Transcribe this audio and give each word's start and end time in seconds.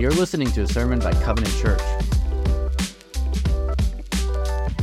You're 0.00 0.12
listening 0.12 0.50
to 0.52 0.62
a 0.62 0.66
sermon 0.66 0.98
by 0.98 1.12
Covenant 1.12 1.54
Church. 1.58 1.82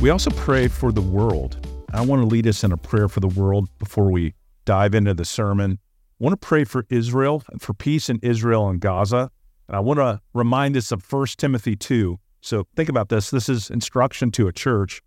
We 0.00 0.10
also 0.10 0.30
pray 0.30 0.68
for 0.68 0.92
the 0.92 1.00
world. 1.00 1.66
I 1.92 2.02
want 2.02 2.22
to 2.22 2.26
lead 2.26 2.46
us 2.46 2.62
in 2.62 2.70
a 2.70 2.76
prayer 2.76 3.08
for 3.08 3.18
the 3.18 3.26
world 3.26 3.68
before 3.80 4.12
we 4.12 4.34
dive 4.64 4.94
into 4.94 5.14
the 5.14 5.24
sermon. 5.24 5.80
I 6.20 6.22
want 6.24 6.40
to 6.40 6.46
pray 6.46 6.62
for 6.62 6.86
Israel 6.88 7.42
and 7.50 7.60
for 7.60 7.74
peace 7.74 8.08
in 8.08 8.20
Israel 8.22 8.68
and 8.68 8.80
Gaza. 8.80 9.28
And 9.66 9.76
I 9.76 9.80
want 9.80 9.98
to 9.98 10.20
remind 10.34 10.76
us 10.76 10.92
of 10.92 11.02
1 11.12 11.26
Timothy 11.36 11.74
2. 11.74 12.16
So 12.40 12.68
think 12.76 12.88
about 12.88 13.08
this. 13.08 13.30
This 13.30 13.48
is 13.48 13.70
instruction 13.70 14.30
to 14.30 14.46
a 14.46 14.52
church. 14.52 15.02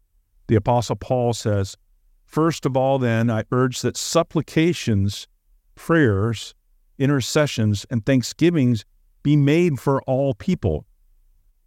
The 0.47 0.55
Apostle 0.55 0.97
Paul 0.97 1.31
says, 1.31 1.77
First 2.25 2.65
of 2.65 2.75
all, 2.75 2.99
then, 2.99 3.29
I 3.29 3.45
urge 3.53 3.79
that 3.79 3.95
supplications, 3.95 5.29
prayers, 5.75 6.53
intercessions, 6.99 7.85
and 7.89 8.05
thanksgivings 8.05 8.83
be 9.23 9.35
made 9.35 9.79
for 9.79 10.01
all 10.03 10.33
people, 10.33 10.85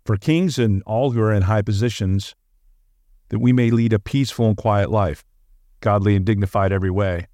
for 0.04 0.16
kings 0.16 0.58
and 0.58 0.82
all 0.84 1.10
who 1.10 1.20
are 1.20 1.32
in 1.32 1.42
high 1.42 1.62
positions, 1.62 2.34
that 3.28 3.38
we 3.38 3.52
may 3.52 3.70
lead 3.70 3.92
a 3.92 3.98
peaceful 3.98 4.46
and 4.46 4.56
quiet 4.56 4.90
life, 4.90 5.24
godly 5.80 6.16
and 6.16 6.24
dignified 6.24 6.72
every 6.72 6.90
way. 6.90 7.26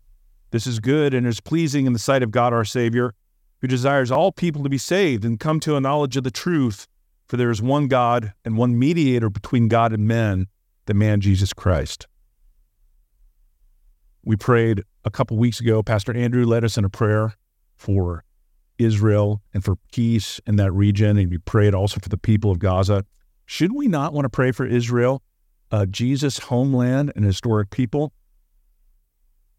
This 0.51 0.67
is 0.67 0.81
good 0.81 1.15
and 1.15 1.27
is 1.27 1.41
pleasing 1.41 1.87
in 1.87 1.93
the 1.93 1.99
sight 1.99 2.23
of 2.23 2.31
God 2.31 2.53
our 2.53 2.65
Savior, 2.65 3.15
who 3.61 3.69
desires 3.69 4.11
all 4.11 4.33
people 4.33 4.63
to 4.63 4.69
be 4.69 4.79
saved 4.79 5.25
and 5.25 5.39
come 5.39 5.61
to 5.61 5.77
a 5.77 5.81
knowledge 5.81 6.17
of 6.17 6.25
the 6.25 6.31
truth. 6.31 6.87
For 7.27 7.37
there 7.37 7.51
is 7.51 7.63
one 7.63 7.87
God 7.87 8.33
and 8.45 8.57
one 8.57 8.79
mediator 8.79 9.31
between 9.31 9.69
God 9.69 9.93
and 9.93 10.09
men, 10.09 10.49
the 10.87 10.95
man 10.95 11.21
Jesus 11.21 11.53
Christ. 11.53 12.09
We 14.25 14.37
prayed 14.37 14.83
a 15.05 15.11
couple 15.11 15.37
weeks 15.37 15.61
ago. 15.61 15.83
Pastor 15.83 16.17
Andrew 16.17 16.45
led 16.45 16.65
us 16.65 16.77
in 16.77 16.85
a 16.85 16.91
prayer 16.91 17.35
for 17.77 18.25
Israel 18.81 19.43
and 19.53 19.65
for 19.65 19.77
peace 19.93 20.41
in 20.47 20.57
that 20.57 20.73
region. 20.73 21.19
And 21.19 21.31
we 21.31 21.39
prayed 21.39 21.75
also 21.75 22.01
for 22.01 22.09
the 22.09 22.19
people 22.19 22.51
of 22.51 22.59
Gaza. 22.59 23.05
Should 23.47 23.73
we 23.73 23.87
not 23.89 24.13
want 24.13 24.25
to 24.25 24.31
pray 24.31 24.53
for 24.53 24.65
Israel, 24.65 25.23
uh, 25.71 25.87
Jesus' 25.87 26.39
homeland 26.39 27.13
and 27.15 27.25
historic 27.25 27.71
people? 27.71 28.13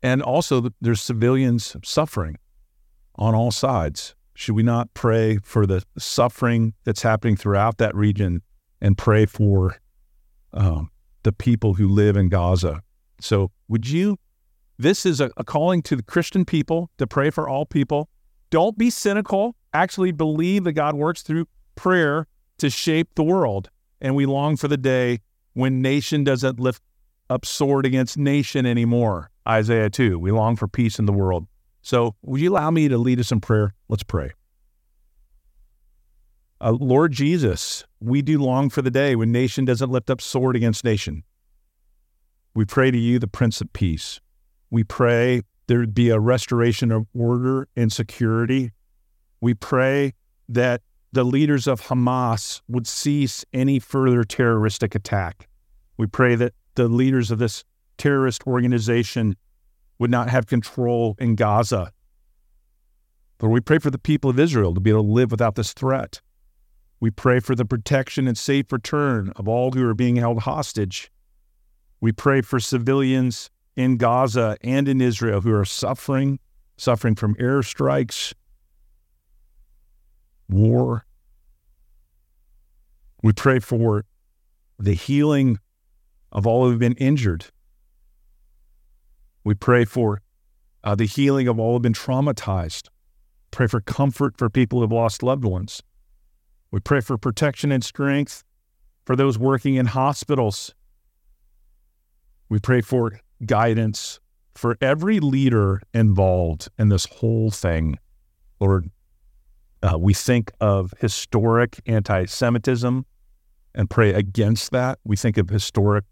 And 0.03 0.21
also, 0.21 0.69
there's 0.81 1.01
civilians 1.01 1.75
suffering 1.83 2.37
on 3.15 3.35
all 3.35 3.51
sides. 3.51 4.15
Should 4.33 4.55
we 4.55 4.63
not 4.63 4.91
pray 4.95 5.37
for 5.43 5.67
the 5.67 5.83
suffering 5.97 6.73
that's 6.85 7.03
happening 7.03 7.35
throughout 7.35 7.77
that 7.77 7.93
region 7.93 8.41
and 8.81 8.97
pray 8.97 9.27
for 9.27 9.75
um, 10.53 10.89
the 11.21 11.31
people 11.31 11.75
who 11.75 11.87
live 11.87 12.17
in 12.17 12.29
Gaza? 12.29 12.81
So, 13.19 13.51
would 13.67 13.87
you? 13.87 14.17
This 14.79 15.05
is 15.05 15.21
a, 15.21 15.29
a 15.37 15.43
calling 15.43 15.83
to 15.83 15.95
the 15.95 16.01
Christian 16.01 16.43
people 16.43 16.89
to 16.97 17.05
pray 17.05 17.29
for 17.29 17.47
all 17.47 17.67
people 17.67 18.09
don't 18.51 18.77
be 18.77 18.91
cynical. 18.91 19.55
Actually 19.73 20.11
believe 20.11 20.65
that 20.65 20.73
God 20.73 20.95
works 20.95 21.23
through 21.23 21.47
prayer 21.75 22.27
to 22.59 22.69
shape 22.69 23.15
the 23.15 23.23
world. 23.23 23.69
And 23.99 24.15
we 24.15 24.27
long 24.27 24.57
for 24.57 24.67
the 24.67 24.77
day 24.77 25.21
when 25.53 25.81
nation 25.81 26.23
doesn't 26.23 26.59
lift 26.59 26.83
up 27.29 27.45
sword 27.45 27.85
against 27.85 28.17
nation 28.17 28.65
anymore. 28.65 29.31
Isaiah 29.47 29.89
2. 29.89 30.19
We 30.19 30.31
long 30.31 30.55
for 30.55 30.67
peace 30.67 30.99
in 30.99 31.05
the 31.05 31.13
world. 31.13 31.47
So, 31.81 32.15
would 32.21 32.41
you 32.41 32.51
allow 32.51 32.69
me 32.69 32.87
to 32.89 32.97
lead 32.97 33.19
us 33.19 33.31
in 33.31 33.41
prayer? 33.41 33.73
Let's 33.89 34.03
pray. 34.03 34.31
Uh, 36.59 36.73
Lord 36.73 37.11
Jesus, 37.11 37.85
we 37.99 38.21
do 38.21 38.37
long 38.37 38.69
for 38.69 38.83
the 38.83 38.91
day 38.91 39.15
when 39.15 39.31
nation 39.31 39.65
doesn't 39.65 39.89
lift 39.89 40.11
up 40.11 40.21
sword 40.21 40.55
against 40.55 40.85
nation. 40.85 41.23
We 42.53 42.65
pray 42.65 42.91
to 42.91 42.97
you, 42.97 43.17
the 43.17 43.27
Prince 43.27 43.61
of 43.61 43.73
Peace. 43.73 44.19
We 44.69 44.83
pray 44.83 45.41
there'd 45.71 45.93
be 45.93 46.09
a 46.09 46.19
restoration 46.19 46.91
of 46.91 47.07
order 47.17 47.65
and 47.77 47.93
security. 47.93 48.73
We 49.39 49.53
pray 49.53 50.15
that 50.49 50.81
the 51.13 51.23
leaders 51.23 51.65
of 51.65 51.83
Hamas 51.83 52.61
would 52.67 52.85
cease 52.85 53.45
any 53.53 53.79
further 53.79 54.25
terroristic 54.25 54.95
attack. 54.95 55.47
We 55.95 56.07
pray 56.07 56.35
that 56.35 56.53
the 56.75 56.89
leaders 56.89 57.31
of 57.31 57.39
this 57.39 57.63
terrorist 57.97 58.45
organization 58.45 59.37
would 59.97 60.11
not 60.11 60.29
have 60.29 60.45
control 60.45 61.15
in 61.19 61.35
Gaza. 61.35 61.93
Lord, 63.41 63.53
we 63.53 63.61
pray 63.61 63.79
for 63.79 63.91
the 63.91 63.97
people 63.97 64.29
of 64.29 64.39
Israel 64.39 64.73
to 64.73 64.81
be 64.81 64.89
able 64.89 65.03
to 65.03 65.09
live 65.09 65.31
without 65.31 65.55
this 65.55 65.71
threat. 65.71 66.19
We 66.99 67.11
pray 67.11 67.39
for 67.39 67.55
the 67.55 67.63
protection 67.63 68.27
and 68.27 68.37
safe 68.37 68.73
return 68.73 69.31
of 69.37 69.47
all 69.47 69.71
who 69.71 69.87
are 69.87 69.93
being 69.93 70.17
held 70.17 70.39
hostage. 70.39 71.09
We 72.01 72.11
pray 72.11 72.41
for 72.41 72.59
civilians 72.59 73.49
in 73.81 73.97
Gaza 73.97 74.57
and 74.61 74.87
in 74.87 75.01
Israel 75.01 75.41
who 75.41 75.53
are 75.53 75.65
suffering, 75.65 76.39
suffering 76.77 77.15
from 77.15 77.35
airstrikes, 77.35 78.33
war. 80.49 81.05
We 83.23 83.33
pray 83.33 83.59
for 83.59 84.05
the 84.79 84.93
healing 84.93 85.59
of 86.31 86.47
all 86.47 86.63
who 86.63 86.71
have 86.71 86.79
been 86.79 86.95
injured. 86.95 87.45
We 89.43 89.53
pray 89.53 89.85
for 89.85 90.21
uh, 90.83 90.95
the 90.95 91.05
healing 91.05 91.47
of 91.47 91.59
all 91.59 91.71
who 91.71 91.75
have 91.75 91.81
been 91.81 91.93
traumatized. 91.93 92.87
Pray 93.51 93.67
for 93.67 93.81
comfort 93.81 94.37
for 94.37 94.49
people 94.49 94.79
who 94.79 94.83
have 94.83 94.91
lost 94.91 95.23
loved 95.23 95.43
ones. 95.43 95.83
We 96.71 96.79
pray 96.79 97.01
for 97.01 97.17
protection 97.17 97.71
and 97.71 97.83
strength 97.83 98.43
for 99.05 99.15
those 99.15 99.37
working 99.37 99.75
in 99.75 99.87
hospitals. 99.87 100.73
We 102.49 102.59
pray 102.59 102.81
for 102.81 103.19
guidance 103.45 104.19
for 104.55 104.77
every 104.81 105.19
leader 105.19 105.81
involved 105.93 106.69
in 106.77 106.89
this 106.89 107.05
whole 107.05 107.51
thing. 107.51 107.97
Lord, 108.59 108.89
uh, 109.81 109.97
we 109.97 110.13
think 110.13 110.51
of 110.59 110.93
historic 110.99 111.79
anti 111.85 112.25
Semitism 112.25 113.05
and 113.73 113.89
pray 113.89 114.13
against 114.13 114.71
that. 114.71 114.99
We 115.03 115.15
think 115.15 115.37
of 115.37 115.49
historic 115.49 116.05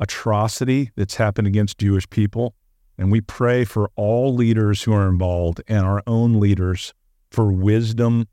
atrocity 0.00 0.90
that's 0.96 1.14
happened 1.14 1.46
against 1.46 1.78
Jewish 1.78 2.08
people. 2.10 2.54
And 2.98 3.10
we 3.10 3.20
pray 3.20 3.64
for 3.64 3.90
all 3.96 4.34
leaders 4.34 4.82
who 4.82 4.92
are 4.92 5.08
involved 5.08 5.62
and 5.66 5.84
our 5.84 6.02
own 6.06 6.38
leaders 6.38 6.94
for 7.30 7.50
wisdom. 7.50 8.28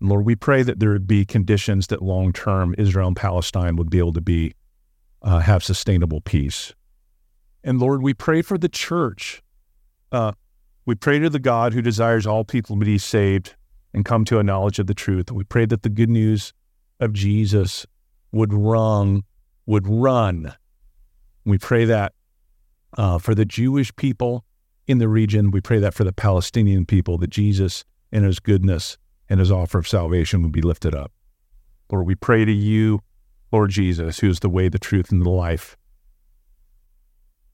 And 0.00 0.08
Lord, 0.08 0.24
we 0.24 0.36
pray 0.36 0.62
that 0.62 0.78
there 0.78 0.90
would 0.90 1.06
be 1.06 1.24
conditions 1.24 1.88
that 1.88 2.02
long 2.02 2.32
term 2.32 2.74
Israel 2.78 3.08
and 3.08 3.16
Palestine 3.16 3.76
would 3.76 3.90
be 3.90 3.98
able 3.98 4.12
to 4.12 4.20
be 4.20 4.54
uh, 5.22 5.40
have 5.40 5.64
sustainable 5.64 6.20
peace. 6.20 6.74
And 7.64 7.78
Lord, 7.78 8.02
we 8.02 8.14
pray 8.14 8.42
for 8.42 8.58
the 8.58 8.68
church. 8.68 9.42
Uh, 10.12 10.32
we 10.84 10.94
pray 10.94 11.18
to 11.18 11.30
the 11.30 11.38
God 11.38 11.72
who 11.72 11.82
desires 11.82 12.26
all 12.26 12.44
people 12.44 12.78
to 12.78 12.84
be 12.84 12.98
saved 12.98 13.56
and 13.92 14.04
come 14.04 14.24
to 14.26 14.38
a 14.38 14.42
knowledge 14.42 14.78
of 14.78 14.86
the 14.86 14.94
truth. 14.94 15.32
We 15.32 15.44
pray 15.44 15.66
that 15.66 15.82
the 15.82 15.88
good 15.88 16.10
news 16.10 16.52
of 17.00 17.12
Jesus 17.12 17.86
would 18.30 18.52
run, 18.52 19.22
would 19.66 19.86
run. 19.88 20.54
We 21.44 21.58
pray 21.58 21.86
that 21.86 22.12
uh, 22.96 23.18
for 23.18 23.34
the 23.34 23.44
Jewish 23.44 23.94
people 23.96 24.44
in 24.86 24.98
the 24.98 25.08
region. 25.08 25.50
We 25.50 25.60
pray 25.60 25.78
that 25.80 25.94
for 25.94 26.04
the 26.04 26.12
Palestinian 26.12 26.86
people, 26.86 27.18
that 27.18 27.30
Jesus 27.30 27.84
and 28.12 28.24
his 28.24 28.38
goodness 28.38 28.96
and 29.28 29.40
his 29.40 29.50
offer 29.50 29.78
of 29.78 29.88
salvation 29.88 30.42
would 30.42 30.52
be 30.52 30.62
lifted 30.62 30.94
up. 30.94 31.12
Lord, 31.90 32.06
we 32.06 32.14
pray 32.14 32.44
to 32.44 32.52
you 32.52 33.00
Lord 33.52 33.70
Jesus, 33.70 34.18
who 34.18 34.28
is 34.28 34.40
the 34.40 34.48
way, 34.48 34.68
the 34.68 34.78
truth, 34.78 35.10
and 35.10 35.24
the 35.24 35.30
life. 35.30 35.76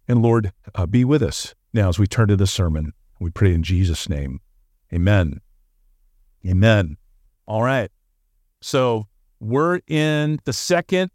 And 0.09 0.23
Lord, 0.23 0.53
uh, 0.75 0.87
be 0.87 1.05
with 1.05 1.23
us 1.23 1.55
now 1.73 1.89
as 1.89 1.99
we 1.99 2.07
turn 2.07 2.29
to 2.29 2.37
the 2.37 2.47
sermon. 2.47 2.93
We 3.21 3.31
pray 3.31 3.55
in 3.55 3.63
Jesus' 3.63 4.09
name. 4.09 4.41
Amen. 4.93 5.41
Amen. 6.47 6.97
All 7.47 7.63
right. 7.63 7.91
So 8.61 9.07
we're 9.41 9.81
in 9.87 10.41
the 10.45 10.53
second 10.53 11.11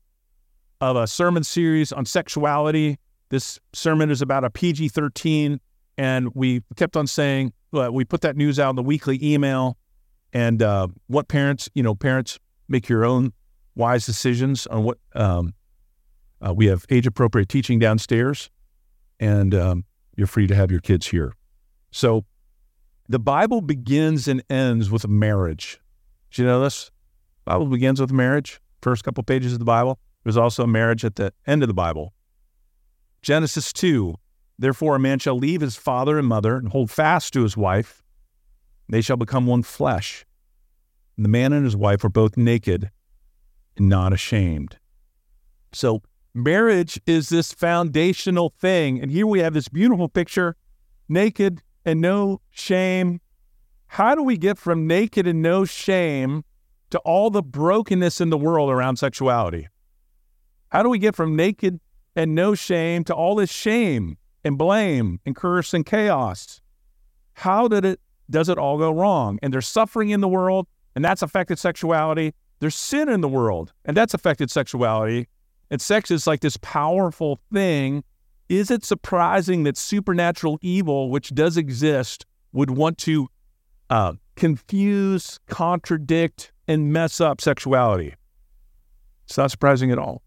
of 0.79 0.95
a 0.95 1.07
sermon 1.07 1.43
series 1.43 1.91
on 1.91 2.05
sexuality. 2.05 2.97
This 3.29 3.59
sermon 3.73 4.09
is 4.09 4.21
about 4.21 4.43
a 4.43 4.49
PG 4.49 4.89
13. 4.89 5.59
And 5.97 6.29
we 6.33 6.61
kept 6.75 6.95
on 6.95 7.07
saying, 7.07 7.53
well, 7.71 7.91
we 7.91 8.05
put 8.05 8.21
that 8.21 8.35
news 8.35 8.59
out 8.59 8.71
in 8.71 8.75
the 8.75 8.83
weekly 8.83 9.19
email. 9.21 9.77
And 10.33 10.61
uh, 10.61 10.87
what 11.07 11.27
parents, 11.27 11.69
you 11.73 11.83
know, 11.83 11.95
parents 11.95 12.39
make 12.67 12.87
your 12.87 13.05
own 13.05 13.33
wise 13.77 14.05
decisions 14.05 14.67
on 14.67 14.83
what 14.83 14.97
um, 15.15 15.53
uh, 16.45 16.53
we 16.53 16.65
have 16.65 16.85
age 16.89 17.07
appropriate 17.07 17.47
teaching 17.47 17.79
downstairs, 17.79 18.49
and 19.19 19.53
um, 19.55 19.85
you're 20.15 20.27
free 20.27 20.47
to 20.47 20.55
have 20.55 20.71
your 20.71 20.81
kids 20.81 21.07
here. 21.07 21.33
So 21.91 22.25
the 23.07 23.19
Bible 23.19 23.61
begins 23.61 24.27
and 24.27 24.43
ends 24.49 24.91
with 24.91 25.07
marriage. 25.07 25.79
Do 26.31 26.41
you 26.41 26.47
know 26.47 26.61
this? 26.61 26.91
Bible 27.45 27.67
begins 27.67 28.01
with 28.01 28.11
marriage. 28.11 28.59
First 28.81 29.03
couple 29.03 29.23
pages 29.23 29.53
of 29.53 29.59
the 29.59 29.65
Bible. 29.65 29.99
There's 30.23 30.37
also 30.37 30.63
a 30.63 30.67
marriage 30.67 31.05
at 31.05 31.15
the 31.15 31.31
end 31.45 31.63
of 31.63 31.67
the 31.67 31.73
Bible. 31.73 32.13
Genesis 33.21 33.71
2 33.71 34.15
Therefore, 34.59 34.95
a 34.95 34.99
man 34.99 35.19
shall 35.19 35.37
leave 35.37 35.61
his 35.61 35.75
father 35.75 36.17
and 36.17 36.27
mother 36.27 36.55
and 36.57 36.69
hold 36.69 36.89
fast 36.89 37.31
to 37.33 37.43
his 37.43 37.55
wife. 37.55 38.03
They 38.89 39.01
shall 39.01 39.17
become 39.17 39.45
one 39.45 39.61
flesh. 39.61 40.25
And 41.15 41.23
the 41.23 41.29
man 41.29 41.53
and 41.53 41.63
his 41.63 41.75
wife 41.75 42.03
are 42.03 42.09
both 42.09 42.37
naked 42.37 42.89
not 43.79 44.13
ashamed. 44.13 44.77
So, 45.73 46.01
marriage 46.33 46.99
is 47.05 47.29
this 47.29 47.51
foundational 47.51 48.53
thing. 48.59 49.01
And 49.01 49.11
here 49.11 49.27
we 49.27 49.39
have 49.39 49.53
this 49.53 49.67
beautiful 49.67 50.09
picture 50.09 50.55
naked 51.09 51.61
and 51.85 52.01
no 52.01 52.41
shame. 52.49 53.21
how 53.91 54.13
do 54.13 54.21
we 54.21 54.37
get 54.37 54.57
from 54.57 54.85
naked 54.85 55.25
and 55.25 55.41
no 55.41 55.63
shame 55.63 56.43
to 56.89 56.99
all 56.99 57.29
the 57.29 57.41
brokenness 57.41 58.19
in 58.19 58.29
the 58.29 58.37
world 58.37 58.69
around 58.69 58.97
sexuality? 58.97 59.69
How 60.69 60.83
do 60.83 60.89
we 60.89 60.99
get 60.99 61.15
from 61.15 61.35
naked 61.35 61.79
and 62.15 62.35
no 62.35 62.53
shame 62.55 63.03
to 63.05 63.13
all 63.13 63.35
this 63.35 63.49
shame 63.49 64.17
and 64.43 64.57
blame 64.57 65.19
and 65.25 65.35
curse 65.35 65.73
and 65.73 65.85
chaos? 65.85 66.59
How 67.33 67.67
did 67.67 67.85
it 67.85 67.99
does 68.29 68.49
it 68.49 68.57
all 68.57 68.77
go 68.77 68.91
wrong? 68.91 69.39
And 69.41 69.53
there's 69.53 69.67
suffering 69.67 70.09
in 70.09 70.19
the 70.19 70.27
world, 70.27 70.67
and 70.95 71.05
that's 71.05 71.21
affected 71.21 71.59
sexuality. 71.59 72.33
There's 72.59 72.75
sin 72.75 73.09
in 73.09 73.21
the 73.21 73.27
world, 73.27 73.73
and 73.85 73.95
that's 73.95 74.13
affected 74.13 74.49
sexuality. 74.49 75.27
And 75.69 75.81
sex 75.81 76.11
is 76.11 76.25
like 76.25 76.41
this 76.41 76.57
powerful 76.57 77.39
thing. 77.53 78.03
Is 78.49 78.71
it 78.71 78.85
surprising 78.85 79.63
that 79.63 79.77
supernatural 79.77 80.57
evil, 80.61 81.09
which 81.09 81.35
does 81.35 81.57
exist, 81.57 82.25
would 82.53 82.71
want 82.71 82.97
to 82.99 83.27
uh, 83.89 84.13
confuse, 84.35 85.39
contradict, 85.47 86.51
and 86.67 86.93
mess 86.93 87.19
up 87.19 87.41
sexuality? 87.41 88.15
It's 89.25 89.37
not 89.37 89.51
surprising 89.51 89.91
at 89.91 89.99
all. 89.99 90.23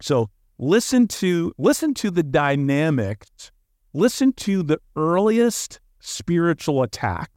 So 0.00 0.30
listen 0.58 1.06
to 1.08 1.52
listen 1.58 1.94
to 1.94 2.10
the 2.10 2.22
dynamics. 2.22 3.52
Listen 3.92 4.32
to 4.32 4.62
the 4.62 4.80
earliest 4.96 5.80
spiritual 6.00 6.82
attack. 6.82 7.30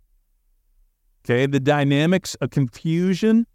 Okay, 1.24 1.46
the 1.46 1.60
dynamics 1.60 2.36
of 2.36 2.52
confusion, 2.52 3.46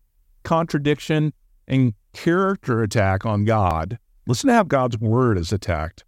contradiction, 0.42 1.32
and 1.68 1.94
character 2.12 2.82
attack 2.82 3.24
on 3.24 3.44
God. 3.44 3.98
Listen 4.26 4.48
to 4.48 4.54
how 4.54 4.62
God's 4.62 4.98
word 4.98 5.38
is 5.38 5.52
attacked 5.52 6.04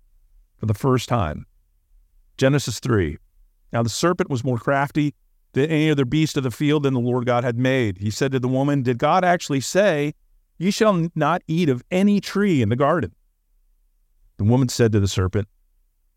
for 0.58 0.66
the 0.66 0.74
first 0.74 1.08
time. 1.08 1.46
Genesis 2.36 2.80
3. 2.80 3.18
Now 3.72 3.82
the 3.82 3.88
serpent 3.88 4.30
was 4.30 4.44
more 4.44 4.58
crafty 4.58 5.14
than 5.52 5.70
any 5.70 5.90
other 5.90 6.04
beast 6.04 6.36
of 6.36 6.42
the 6.42 6.50
field 6.50 6.82
than 6.82 6.94
the 6.94 7.00
Lord 7.00 7.26
God 7.26 7.44
had 7.44 7.58
made. 7.58 7.98
He 7.98 8.10
said 8.10 8.32
to 8.32 8.40
the 8.40 8.48
woman, 8.48 8.82
Did 8.82 8.98
God 8.98 9.24
actually 9.24 9.60
say, 9.60 10.14
You 10.58 10.70
shall 10.70 11.08
not 11.14 11.42
eat 11.48 11.68
of 11.68 11.82
any 11.90 12.20
tree 12.20 12.62
in 12.62 12.68
the 12.68 12.76
garden? 12.76 13.12
The 14.36 14.44
woman 14.44 14.68
said 14.68 14.92
to 14.92 15.00
the 15.00 15.08
serpent, 15.08 15.48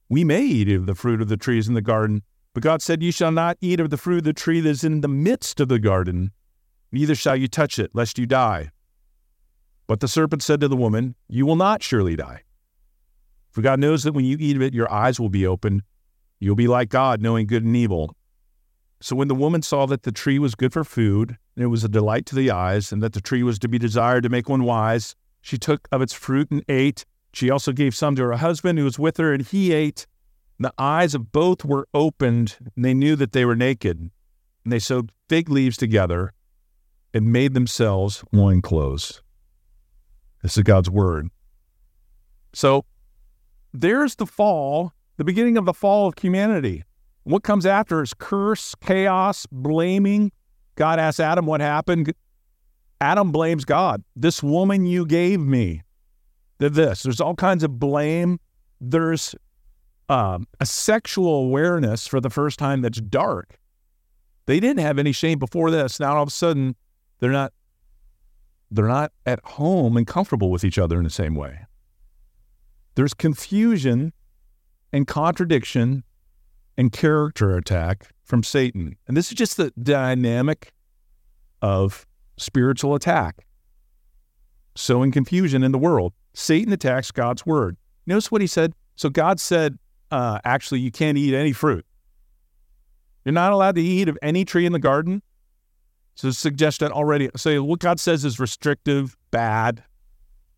We 0.10 0.24
may 0.24 0.44
eat 0.44 0.69
of 0.69 0.86
the 0.86 0.96
fruit 0.96 1.22
of 1.22 1.30
the 1.30 1.38
trees 1.38 1.68
in 1.68 1.75
the 1.75 1.81
garden, 1.81 2.24
but 2.54 2.64
God 2.64 2.81
said, 2.81 3.04
You 3.04 3.12
shall 3.12 3.31
not 3.31 3.58
eat 3.62 3.80
of 3.80 3.92
the 3.92 3.98
fruit 3.98 4.19
of 4.19 4.24
the 4.24 4.34
tree 4.34 4.60
that 4.60 4.69
is 4.69 4.84
in 4.84 5.02
the 5.02 5.08
midst 5.08 5.60
of 5.60 5.68
the 5.68 5.80
garden, 5.80 6.31
neither 6.92 7.16
shall 7.16 7.36
you 7.36 7.48
touch 7.48 7.80
it, 7.80 7.92
lest 7.94 8.18
you 8.18 8.25
die. 8.25 8.72
But 9.88 10.01
the 10.01 10.07
serpent 10.07 10.44
said 10.44 10.60
to 10.62 10.68
the 10.68 10.75
woman, 10.75 11.16
You 11.30 11.45
will 11.45 11.56
not 11.56 11.81
surely 11.81 12.16
die. 12.16 12.44
For 13.51 13.62
God 13.62 13.80
knows 13.80 14.04
that 14.04 14.13
when 14.13 14.25
you 14.25 14.38
eat 14.39 14.56
of 14.56 14.62
it, 14.62 14.74
your 14.74 14.92
eyes 14.92 15.19
will 15.19 15.30
be 15.30 15.48
opened. 15.48 15.81
You'll 16.39 16.56
be 16.56 16.68
like 16.68 16.89
God, 16.89 17.22
knowing 17.22 17.48
good 17.48 17.63
and 17.63 17.75
evil. 17.75 18.16
So 19.00 19.16
when 19.16 19.28
the 19.28 19.36
woman 19.36 19.62
saw 19.62 19.86
that 19.88 20.04
the 20.04 20.12
tree 20.12 20.39
was 20.39 20.56
good 20.56 20.74
for 20.74 20.84
food, 20.84 21.38
and 21.56 21.63
it 21.63 21.68
was 21.68 21.84
a 21.84 21.89
delight 21.89 22.25
to 22.28 22.36
the 22.36 22.51
eyes, 22.51 22.92
and 22.92 23.01
that 23.01 23.13
the 23.13 23.22
tree 23.22 23.44
was 23.44 23.57
to 23.60 23.68
be 23.68 23.80
desired 23.80 24.24
to 24.24 24.30
make 24.30 24.50
one 24.50 24.63
wise, 24.63 25.16
she 25.42 25.57
took 25.57 25.88
of 25.92 26.01
its 26.01 26.13
fruit 26.13 26.51
and 26.51 26.63
ate. 26.68 27.06
She 27.33 27.50
also 27.50 27.72
gave 27.72 27.95
some 27.95 28.16
to 28.16 28.24
her 28.24 28.33
husband 28.33 28.78
who 28.78 28.86
was 28.86 29.00
with 29.00 29.18
her, 29.18 29.33
and 29.33 29.45
he 29.45 29.72
ate. 29.72 30.06
The 30.60 30.74
eyes 30.78 31.16
of 31.16 31.31
both 31.31 31.63
were 31.63 31.88
opened, 31.94 32.57
and 32.75 32.83
they 32.83 32.94
knew 32.94 33.16
that 33.16 33.31
they 33.31 33.45
were 33.45 33.56
naked. 33.56 34.00
And 34.00 34.74
they 34.74 34.80
sewed 34.80 35.12
fig 35.30 35.50
leaves 35.50 35.78
together 35.78 36.33
and 37.18 37.34
made 37.34 37.56
themselves 37.56 38.24
loincloths. 38.31 39.22
This 40.44 40.56
is 40.56 40.64
God's 40.64 40.90
word. 40.90 41.30
So 42.54 42.86
there's 43.74 44.16
the 44.16 44.28
fall, 44.28 44.94
the 45.18 45.24
beginning 45.24 45.58
of 45.58 45.66
the 45.66 45.74
fall 45.74 46.08
of 46.08 46.14
humanity. 46.18 46.84
What 47.24 47.44
comes 47.44 47.66
after 47.66 48.02
is 48.04 48.14
curse, 48.14 48.75
chaos, 48.75 49.48
blaming. 49.52 50.31
God 50.75 51.00
asks 51.00 51.19
Adam 51.19 51.48
what 51.48 51.60
happened. 51.60 52.14
Adam 53.02 53.31
blames 53.31 53.66
God. 53.66 54.04
This 54.16 54.42
woman 54.44 54.86
you 54.86 55.06
gave 55.06 55.40
me 55.40 55.81
this. 56.60 57.04
There's 57.04 57.19
all 57.19 57.36
kinds 57.36 57.64
of 57.64 57.80
blame. 57.80 58.40
There's 58.80 59.36
um, 60.08 60.48
a 60.60 60.66
sexual 60.66 61.46
awareness 61.46 62.08
for 62.08 62.22
the 62.22 62.30
first 62.30 62.60
time 62.60 62.81
that's 62.81 63.02
dark. 63.02 63.60
They 64.46 64.60
didn't 64.60 64.80
have 64.80 65.00
any 65.00 65.12
shame 65.12 65.40
before 65.40 65.72
this. 65.72 66.00
Now 66.00 66.16
all 66.16 66.24
of 66.24 66.30
a 66.30 66.31
sudden, 66.31 66.75
they're 67.19 67.31
not 67.31 67.54
they're 68.69 68.88
not 68.88 69.14
at 69.25 69.40
home 69.44 69.96
and 69.96 70.06
comfortable 70.06 70.52
with 70.52 70.64
each 70.64 70.78
other 70.78 70.98
in 70.98 71.04
the 71.04 71.10
same 71.10 71.36
way. 71.36 71.60
There's 72.96 73.14
confusion 73.14 74.12
and 74.92 75.08
contradiction 75.08 76.04
and 76.78 76.92
character 76.92 77.56
attack 77.56 78.10
from 78.24 78.44
Satan. 78.44 78.98
And 79.08 79.16
this 79.16 79.28
is 79.30 79.36
just 79.36 79.58
the 79.58 79.72
dynamic 79.81 80.74
of 81.62 82.06
spiritual 82.38 82.94
attack. 82.94 83.46
Sowing 84.75 85.12
confusion 85.12 85.64
in 85.64 85.72
the 85.72 85.78
world. 85.78 86.14
Satan 86.34 86.72
attacks 86.74 87.10
God's 87.10 87.46
word. 87.46 87.78
Notice 88.06 88.31
what 88.31 88.42
he 88.42 88.48
said. 88.48 88.74
So 88.96 89.10
God 89.10 89.40
said, 89.40 89.80
uh, 90.12 90.40
actually, 90.46 90.81
you 90.81 90.92
can't 90.92 91.18
eat 91.18 91.34
any 91.34 91.54
fruit. 91.54 91.86
You're 93.25 93.34
not 93.34 93.52
allowed 93.52 93.75
to 93.75 93.81
eat 93.81 94.08
of 94.08 94.18
any 94.22 94.46
tree 94.46 94.66
in 94.66 94.74
the 94.74 94.80
garden. 94.80 95.22
So 96.18 96.31
suggest 96.31 96.80
that 96.80 96.92
already. 96.92 97.30
So 97.36 97.64
what 97.64 97.80
God 97.80 98.00
says 98.00 98.25
is 98.25 98.40
restrictive, 98.40 99.16
bad. 99.30 99.84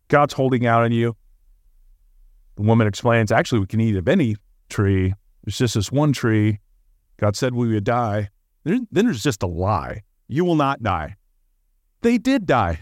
God's 0.08 0.32
holding 0.32 0.66
out 0.66 0.82
on 0.82 0.90
you. 0.90 1.14
The 2.56 2.62
woman 2.62 2.86
explains, 2.86 3.30
actually, 3.30 3.60
we 3.60 3.66
can 3.66 3.80
eat 3.80 3.94
of 3.94 4.08
any 4.08 4.36
tree. 4.70 5.12
There's 5.44 5.58
just 5.58 5.74
this 5.74 5.92
one 5.92 6.14
tree. 6.14 6.60
God 7.18 7.36
said 7.36 7.54
we 7.54 7.68
would 7.68 7.84
die. 7.84 8.30
Then 8.64 8.88
there's 8.90 9.22
just 9.22 9.42
a 9.42 9.46
lie. 9.46 10.02
You 10.28 10.46
will 10.46 10.56
not 10.56 10.82
die. 10.82 11.16
They 12.00 12.16
did 12.16 12.46
die. 12.46 12.80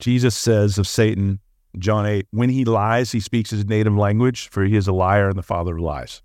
Jesus 0.00 0.36
says 0.36 0.76
of 0.76 0.88
Satan, 0.88 1.38
John 1.78 2.04
8, 2.04 2.26
when 2.32 2.50
he 2.50 2.64
lies, 2.64 3.12
he 3.12 3.20
speaks 3.20 3.50
his 3.50 3.64
native 3.64 3.96
language, 3.96 4.48
for 4.48 4.64
he 4.64 4.76
is 4.76 4.88
a 4.88 4.92
liar 4.92 5.28
and 5.28 5.38
the 5.38 5.42
father 5.42 5.76
of 5.76 5.82
lies. 5.82 6.20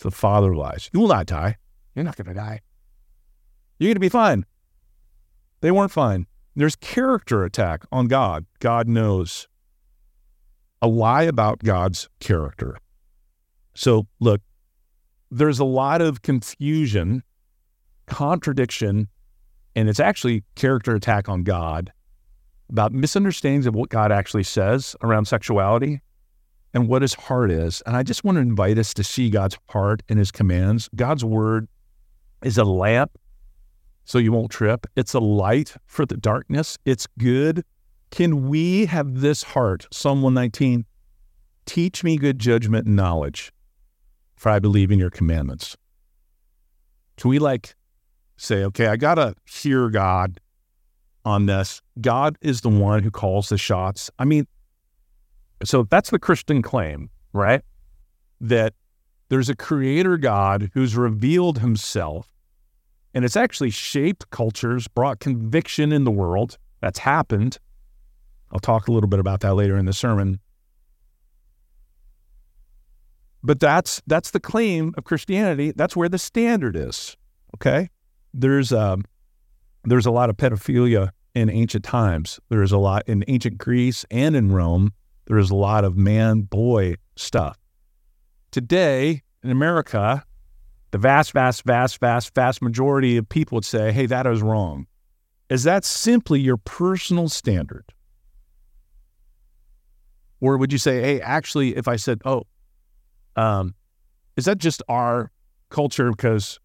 It's 0.00 0.04
the 0.04 0.10
father 0.10 0.56
lies. 0.56 0.88
You 0.94 1.00
will 1.00 1.08
not 1.08 1.26
die. 1.26 1.58
You're 1.94 2.06
not 2.06 2.16
going 2.16 2.28
to 2.28 2.32
die. 2.32 2.60
You're 3.78 3.88
going 3.88 3.96
to 3.96 4.00
be 4.00 4.08
fine. 4.08 4.46
They 5.60 5.70
weren't 5.70 5.92
fine. 5.92 6.26
There's 6.56 6.74
character 6.74 7.44
attack 7.44 7.84
on 7.92 8.08
God. 8.08 8.46
God 8.60 8.88
knows. 8.88 9.46
A 10.80 10.88
lie 10.88 11.24
about 11.24 11.58
God's 11.58 12.08
character. 12.18 12.78
So, 13.74 14.06
look, 14.20 14.40
there's 15.30 15.58
a 15.58 15.66
lot 15.66 16.00
of 16.00 16.22
confusion, 16.22 17.22
contradiction, 18.06 19.06
and 19.76 19.86
it's 19.90 20.00
actually 20.00 20.44
character 20.54 20.94
attack 20.94 21.28
on 21.28 21.42
God 21.42 21.92
about 22.70 22.94
misunderstandings 22.94 23.66
of 23.66 23.74
what 23.74 23.90
God 23.90 24.12
actually 24.12 24.44
says 24.44 24.96
around 25.02 25.26
sexuality 25.26 26.00
and 26.74 26.88
what 26.88 27.02
his 27.02 27.14
heart 27.14 27.50
is. 27.50 27.82
And 27.86 27.96
I 27.96 28.02
just 28.02 28.24
want 28.24 28.36
to 28.36 28.40
invite 28.40 28.78
us 28.78 28.94
to 28.94 29.04
see 29.04 29.30
God's 29.30 29.58
heart 29.68 30.02
and 30.08 30.18
his 30.18 30.30
commands. 30.30 30.88
God's 30.94 31.24
word 31.24 31.68
is 32.42 32.58
a 32.58 32.64
lamp 32.64 33.18
so 34.04 34.18
you 34.18 34.32
won't 34.32 34.50
trip, 34.50 34.86
it's 34.96 35.14
a 35.14 35.20
light 35.20 35.76
for 35.86 36.04
the 36.04 36.16
darkness. 36.16 36.76
It's 36.84 37.06
good. 37.18 37.64
Can 38.10 38.48
we 38.48 38.86
have 38.86 39.20
this 39.20 39.42
heart? 39.42 39.86
Psalm 39.92 40.22
119 40.22 40.84
Teach 41.66 42.02
me 42.02 42.16
good 42.16 42.38
judgment 42.40 42.86
and 42.86 42.96
knowledge, 42.96 43.52
for 44.34 44.48
I 44.48 44.58
believe 44.58 44.90
in 44.90 44.98
your 44.98 45.10
commandments. 45.10 45.76
Can 47.16 47.30
we 47.30 47.38
like 47.38 47.76
say, 48.36 48.64
okay, 48.64 48.86
I 48.86 48.96
got 48.96 49.16
to 49.16 49.34
hear 49.46 49.90
God 49.90 50.40
on 51.24 51.46
this. 51.46 51.82
God 52.00 52.36
is 52.40 52.62
the 52.62 52.70
one 52.70 53.02
who 53.02 53.10
calls 53.10 53.50
the 53.50 53.58
shots. 53.58 54.10
I 54.18 54.24
mean, 54.24 54.46
so 55.64 55.84
that's 55.84 56.10
the 56.10 56.18
Christian 56.18 56.62
claim, 56.62 57.10
right? 57.32 57.62
That 58.40 58.74
there's 59.28 59.48
a 59.48 59.56
creator 59.56 60.16
God 60.16 60.70
who's 60.74 60.96
revealed 60.96 61.58
himself 61.58 62.30
and 63.14 63.24
it's 63.24 63.36
actually 63.36 63.70
shaped 63.70 64.30
cultures, 64.30 64.86
brought 64.88 65.18
conviction 65.20 65.92
in 65.92 66.04
the 66.04 66.10
world. 66.10 66.58
That's 66.80 67.00
happened. 67.00 67.58
I'll 68.52 68.60
talk 68.60 68.88
a 68.88 68.92
little 68.92 69.08
bit 69.08 69.20
about 69.20 69.40
that 69.40 69.54
later 69.54 69.76
in 69.76 69.86
the 69.86 69.92
sermon. 69.92 70.40
But 73.42 73.58
that's 73.58 74.02
that's 74.06 74.30
the 74.30 74.40
claim 74.40 74.94
of 74.98 75.04
Christianity. 75.04 75.72
That's 75.74 75.96
where 75.96 76.08
the 76.08 76.18
standard 76.18 76.76
is. 76.76 77.16
Okay, 77.56 77.88
there's 78.34 78.70
a 78.70 78.98
there's 79.84 80.06
a 80.06 80.10
lot 80.10 80.28
of 80.28 80.36
pedophilia 80.36 81.10
in 81.34 81.48
ancient 81.48 81.84
times. 81.84 82.38
There's 82.50 82.72
a 82.72 82.78
lot 82.78 83.02
in 83.06 83.24
ancient 83.28 83.56
Greece 83.56 84.04
and 84.10 84.36
in 84.36 84.52
Rome. 84.52 84.92
There 85.30 85.38
is 85.38 85.52
a 85.52 85.54
lot 85.54 85.84
of 85.84 85.96
man 85.96 86.40
boy 86.40 86.96
stuff. 87.14 87.56
Today 88.50 89.22
in 89.44 89.52
America, 89.52 90.24
the 90.90 90.98
vast, 90.98 91.30
vast, 91.30 91.62
vast, 91.62 92.00
vast, 92.00 92.34
vast 92.34 92.60
majority 92.60 93.16
of 93.16 93.28
people 93.28 93.54
would 93.54 93.64
say, 93.64 93.92
hey, 93.92 94.06
that 94.06 94.26
is 94.26 94.42
wrong. 94.42 94.88
Is 95.48 95.62
that 95.62 95.84
simply 95.84 96.40
your 96.40 96.56
personal 96.56 97.28
standard? 97.28 97.84
Or 100.40 100.56
would 100.56 100.72
you 100.72 100.78
say, 100.78 101.00
hey, 101.00 101.20
actually, 101.20 101.76
if 101.76 101.86
I 101.86 101.94
said, 101.94 102.20
oh, 102.24 102.48
um, 103.36 103.76
is 104.36 104.46
that 104.46 104.58
just 104.58 104.82
our 104.88 105.30
culture 105.68 106.10
because 106.10 106.58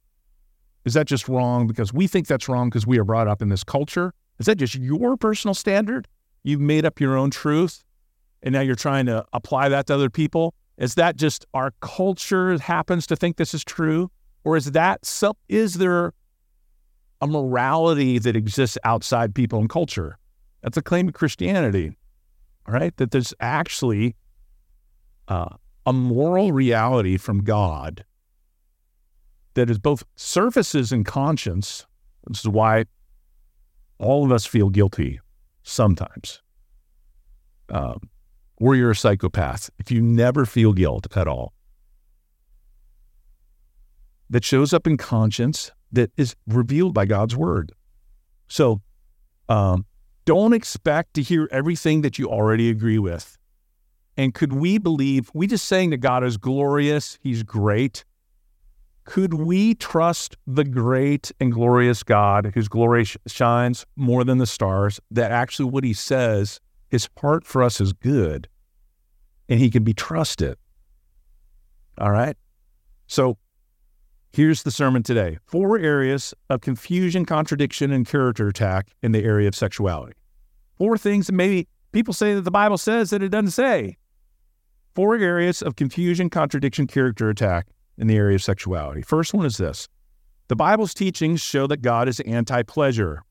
is 0.86 0.96
that 0.96 1.06
just 1.06 1.30
wrong 1.30 1.68
because 1.68 1.94
we 1.94 2.08
think 2.08 2.26
that's 2.26 2.50
wrong 2.50 2.70
because 2.72 2.88
we 2.88 2.98
are 2.98 3.04
brought 3.04 3.28
up 3.28 3.44
in 3.44 3.50
this 3.50 3.64
culture? 3.64 4.12
Is 4.40 4.48
that 4.48 4.56
just 4.56 4.74
your 4.74 5.18
personal 5.18 5.54
standard? 5.54 6.08
You've 6.42 6.62
made 6.62 6.84
up 6.84 7.00
your 7.00 7.16
own 7.16 7.30
truth 7.30 7.84
and 8.46 8.54
now 8.54 8.62
you're 8.62 8.76
trying 8.76 9.08
to 9.08 9.26
apply 9.34 9.68
that 9.70 9.88
to 9.88 9.96
other 9.96 10.10
people? 10.10 10.54
Is 10.78 10.96
that 10.96 11.16
just 11.18 11.46
our 11.54 11.72
culture 11.82 12.58
happens 12.60 13.08
to 13.08 13.16
think 13.16 13.38
this 13.38 13.54
is 13.54 13.64
true? 13.64 14.12
Or 14.44 14.56
is 14.56 14.72
that 14.72 15.04
some, 15.06 15.34
is 15.50 15.76
there 15.76 16.14
a 17.20 17.28
morality 17.28 18.20
that 18.20 18.36
exists 18.36 18.78
outside 18.84 19.34
people 19.34 19.60
and 19.60 19.70
culture? 19.70 20.20
That's 20.62 20.78
a 20.78 20.82
claim 20.82 21.08
of 21.08 21.16
Christianity, 21.16 21.98
right? 22.68 22.96
That 22.98 23.12
there's 23.12 23.34
actually 23.40 24.16
uh, 25.28 25.56
a 25.86 25.94
moral 25.94 26.52
reality 26.52 27.18
from 27.18 27.44
God 27.44 28.06
that 29.56 29.70
is 29.70 29.80
both 29.80 30.04
surfaces 30.16 30.92
and 30.92 31.06
conscience. 31.06 31.88
This 32.28 32.42
is 32.42 32.48
why 32.48 32.86
all 33.98 34.24
of 34.24 34.32
us 34.32 34.46
feel 34.46 34.70
guilty 34.70 35.20
sometimes. 35.64 36.42
Um, 37.70 38.10
or 38.58 38.76
you're 38.76 38.92
a 38.92 38.96
psychopath 38.96 39.70
if 39.80 39.92
you 39.92 40.02
never 40.02 40.46
feel 40.46 40.74
guilt 40.74 41.08
at 41.16 41.28
all. 41.28 41.54
That 44.30 44.44
shows 44.44 44.74
up 44.74 44.88
in 44.88 44.98
conscience 44.98 45.72
that 45.92 46.12
is 46.18 46.36
revealed 46.48 46.94
by 46.94 47.06
God's 47.06 47.36
word. 47.36 47.72
So 48.48 48.82
um, 49.50 49.86
don't 50.26 50.54
expect 50.54 51.14
to 51.16 51.22
hear 51.22 51.48
everything 51.52 52.02
that 52.02 52.18
you 52.18 52.28
already 52.28 52.70
agree 52.70 53.00
with. 53.00 53.38
And 54.18 54.34
could 54.34 54.54
we 54.54 54.78
believe, 54.78 55.30
we 55.34 55.46
just 55.46 55.66
saying 55.66 55.90
that 55.92 55.98
God 55.98 56.24
is 56.24 56.38
glorious, 56.38 57.18
He's 57.22 57.44
great. 57.44 58.06
Could 59.04 59.36
we 59.36 59.76
trust 59.76 60.36
the 60.48 60.64
great 60.64 61.32
and 61.40 61.52
glorious 61.52 62.02
God 62.02 62.52
whose 62.56 62.68
glory 62.68 63.06
shines 63.28 63.86
more 63.96 64.24
than 64.24 64.40
the 64.40 64.48
stars, 64.48 65.00
that 65.12 65.32
actually 65.32 65.70
what 65.70 65.84
He 65.84 65.94
says, 65.94 66.60
His 66.96 67.10
heart 67.20 67.46
for 67.46 67.62
us 67.62 67.82
is 67.82 67.92
good 67.92 68.48
and 69.50 69.60
He 69.60 69.70
can 69.70 69.84
be 69.84 69.94
trusted? 69.94 70.58
All 71.98 72.12
right. 72.12 72.38
So 73.08 73.38
here's 74.32 74.64
the 74.64 74.72
sermon 74.72 75.04
today 75.04 75.40
four 75.46 75.78
areas 75.78 76.34
of 76.50 76.62
confusion, 76.62 77.26
contradiction, 77.26 77.92
and 77.92 78.08
character 78.08 78.48
attack 78.48 78.92
in 79.04 79.12
the 79.12 79.26
area 79.26 79.50
of 79.50 79.56
sexuality. 79.56 80.14
Four 80.78 80.98
things 80.98 81.28
that 81.28 81.34
maybe 81.34 81.68
people 81.92 82.14
say 82.14 82.34
that 82.34 82.44
the 82.44 82.52
Bible 82.52 82.78
says 82.78 83.10
that 83.10 83.22
it 83.22 83.28
doesn't 83.28 83.52
say. 83.52 83.98
Four 84.94 85.18
areas 85.18 85.62
of 85.62 85.76
confusion, 85.76 86.30
contradiction, 86.30 86.88
character 86.88 87.30
attack 87.30 87.68
in 87.98 88.08
the 88.08 88.16
area 88.16 88.36
of 88.36 88.42
sexuality. 88.44 89.02
First 89.02 89.34
one 89.34 89.46
is 89.46 89.58
this 89.58 89.90
the 90.48 90.56
Bible's 90.56 90.94
teachings 90.94 91.42
show 91.42 91.68
that 91.68 91.82
God 91.82 92.08
is 92.08 92.22
anti 92.22 92.64
pleasure. 92.64 93.24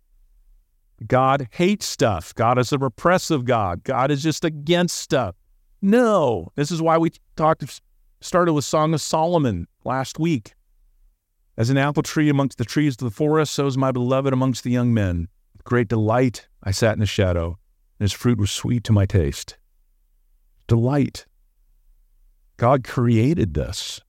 God 1.06 1.48
hates 1.50 1.86
stuff. 1.86 2.34
God 2.34 2.58
is 2.58 2.72
a 2.72 2.78
repressive 2.78 3.44
God. 3.44 3.84
God 3.84 4.10
is 4.10 4.22
just 4.22 4.44
against 4.44 4.96
stuff. 4.98 5.34
No, 5.82 6.50
this 6.54 6.70
is 6.70 6.80
why 6.80 6.96
we 6.98 7.12
talked, 7.36 7.80
started 8.20 8.52
with 8.52 8.64
Song 8.64 8.94
of 8.94 9.00
Solomon 9.00 9.66
last 9.84 10.18
week. 10.18 10.54
As 11.56 11.70
an 11.70 11.76
apple 11.76 12.02
tree 12.02 12.28
amongst 12.28 12.58
the 12.58 12.64
trees 12.64 12.94
of 12.94 12.98
the 13.00 13.10
forest, 13.10 13.54
so 13.54 13.66
is 13.66 13.76
my 13.76 13.92
beloved 13.92 14.32
amongst 14.32 14.64
the 14.64 14.70
young 14.70 14.94
men. 14.94 15.28
With 15.52 15.64
great 15.64 15.88
delight 15.88 16.48
I 16.62 16.70
sat 16.70 16.94
in 16.94 17.00
the 17.00 17.06
shadow, 17.06 17.58
and 17.98 18.04
his 18.04 18.12
fruit 18.12 18.38
was 18.38 18.50
sweet 18.50 18.82
to 18.84 18.92
my 18.92 19.06
taste. 19.06 19.56
Delight. 20.66 21.26
God 22.56 22.82
created 22.82 23.54
this. 23.54 24.00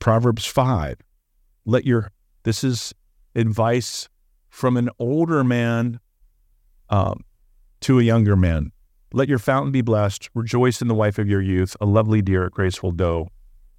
Proverbs 0.00 0.44
5. 0.44 0.98
Let 1.64 1.84
your, 1.84 2.10
this 2.42 2.64
is 2.64 2.94
advice 3.34 4.08
from 4.58 4.76
an 4.76 4.90
older 4.98 5.44
man 5.44 6.00
um, 6.90 7.24
to 7.78 8.00
a 8.00 8.02
younger 8.02 8.34
man. 8.34 8.72
Let 9.12 9.28
your 9.28 9.38
fountain 9.38 9.70
be 9.70 9.82
blessed. 9.82 10.28
Rejoice 10.34 10.82
in 10.82 10.88
the 10.88 10.96
wife 10.96 11.16
of 11.16 11.28
your 11.28 11.40
youth, 11.40 11.76
a 11.80 11.86
lovely 11.86 12.22
deer, 12.22 12.46
a 12.46 12.50
graceful 12.50 12.90
doe. 12.90 13.28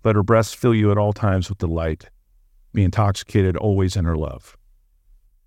Let 0.06 0.16
her 0.16 0.24
breasts 0.24 0.54
fill 0.54 0.74
you 0.74 0.90
at 0.90 0.98
all 0.98 1.12
times 1.12 1.50
with 1.50 1.58
delight. 1.58 2.10
Be 2.74 2.86
intoxicated 2.86 3.58
always 3.58 3.98
in 3.98 4.06
her 4.06 4.16
love. 4.16 4.56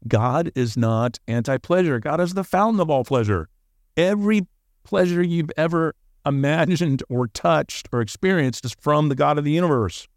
God 0.06 0.52
is 0.54 0.76
not 0.76 1.18
anti 1.26 1.56
pleasure. 1.56 1.98
God 1.98 2.20
is 2.20 2.34
the 2.34 2.44
fountain 2.44 2.78
of 2.78 2.90
all 2.90 3.02
pleasure. 3.02 3.48
Every 3.96 4.46
pleasure 4.84 5.22
you've 5.22 5.50
ever 5.56 5.94
imagined 6.26 7.02
or 7.08 7.26
touched 7.28 7.88
or 7.90 8.02
experienced 8.02 8.66
is 8.66 8.76
from 8.78 9.08
the 9.08 9.14
God 9.14 9.38
of 9.38 9.44
the 9.44 9.52
universe. 9.52 10.08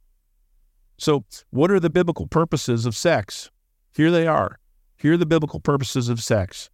So, 0.98 1.24
what 1.52 1.72
are 1.72 1.80
the 1.80 1.90
biblical 1.90 2.28
purposes 2.28 2.86
of 2.86 2.98
sex? 2.98 3.50
Here 3.96 4.12
they 4.12 4.28
are. 4.28 4.60
Here 4.98 5.14
are 5.14 5.18
the 5.18 5.26
biblical 5.26 5.60
purposes 5.60 6.10
of 6.10 6.22
sex. 6.22 6.70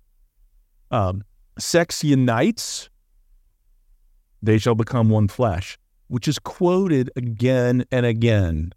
Um, 0.90 1.24
sex 1.58 2.04
unites, 2.04 2.90
they 4.42 4.58
shall 4.58 4.75
become 4.75 5.10
one 5.10 5.28
flesh, 5.28 5.78
which 6.08 6.28
is 6.28 6.40
quoted 6.40 7.10
again 7.16 7.86
and 7.92 8.06
again. 8.06 8.74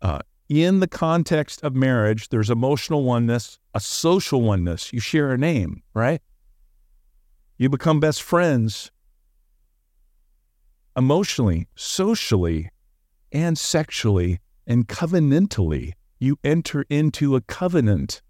Uh, 0.00 0.20
in 0.48 0.80
the 0.80 0.88
context 0.88 1.62
of 1.62 1.74
marriage, 1.74 2.30
there's 2.30 2.50
emotional 2.50 3.04
oneness, 3.04 3.58
a 3.74 3.80
social 3.80 4.40
oneness. 4.40 4.92
You 4.92 5.00
share 5.00 5.32
a 5.32 5.38
name, 5.38 5.82
right? 5.92 6.22
You 7.58 7.68
become 7.68 8.00
best 8.00 8.22
friends 8.22 8.90
emotionally, 10.96 11.68
socially, 11.74 12.70
and 13.30 13.58
sexually 13.58 14.40
and 14.66 14.88
covenantally. 14.88 15.92
You 16.18 16.38
enter 16.42 16.84
into 16.88 17.36
a 17.36 17.40
covenant. 17.40 18.22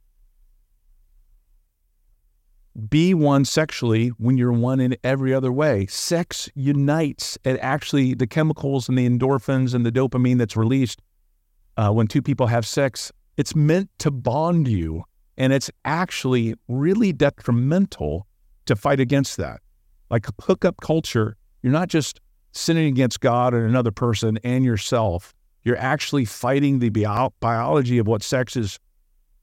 Be 2.89 3.13
one 3.13 3.45
sexually 3.45 4.09
when 4.19 4.39
you're 4.39 4.53
one 4.53 4.79
in 4.79 4.97
every 5.03 5.35
other 5.35 5.51
way. 5.51 5.87
Sex 5.87 6.49
unites, 6.55 7.37
and 7.45 7.59
actually, 7.59 8.15
the 8.15 8.27
chemicals 8.27 8.89
and 8.89 8.97
the 8.97 9.09
endorphins 9.09 9.75
and 9.75 9.85
the 9.85 9.91
dopamine 9.91 10.39
that's 10.39 10.57
released 10.57 11.03
uh, 11.77 11.91
when 11.91 12.07
two 12.07 12.23
people 12.23 12.47
have 12.47 12.67
sex, 12.67 13.11
it's 13.37 13.57
meant 13.57 13.91
to 13.99 14.11
bond 14.11 14.69
you. 14.69 15.05
And 15.37 15.53
it's 15.53 15.71
actually 15.85 16.55
really 16.69 17.13
detrimental 17.13 18.27
to 18.67 18.77
fight 18.77 19.01
against 19.01 19.37
that. 19.39 19.61
Like 20.11 20.27
hookup 20.41 20.81
culture, 20.81 21.37
you're 21.63 21.73
not 21.73 21.89
just 21.89 22.21
sinning 22.53 22.87
against 22.87 23.21
God 23.21 23.55
and 23.55 23.65
another 23.65 23.93
person 23.93 24.39
and 24.45 24.65
yourself, 24.65 25.35
you're 25.63 25.79
actually 25.79 26.25
fighting 26.25 26.79
the 26.79 26.89
bio- 26.91 27.33
biology 27.41 27.99
of 27.99 28.07
what 28.07 28.23
sex 28.23 28.57
is 28.57 28.79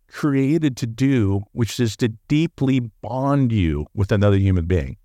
created 0.08 0.78
to 0.78 0.88
do, 0.88 1.44
which 1.52 1.80
is 1.80 1.98
to 1.98 2.10
deeply 2.28 2.80
bond 3.02 3.52
you 3.52 3.86
with 3.94 4.12
another 4.12 4.38
human 4.38 4.66
being. 4.66 4.98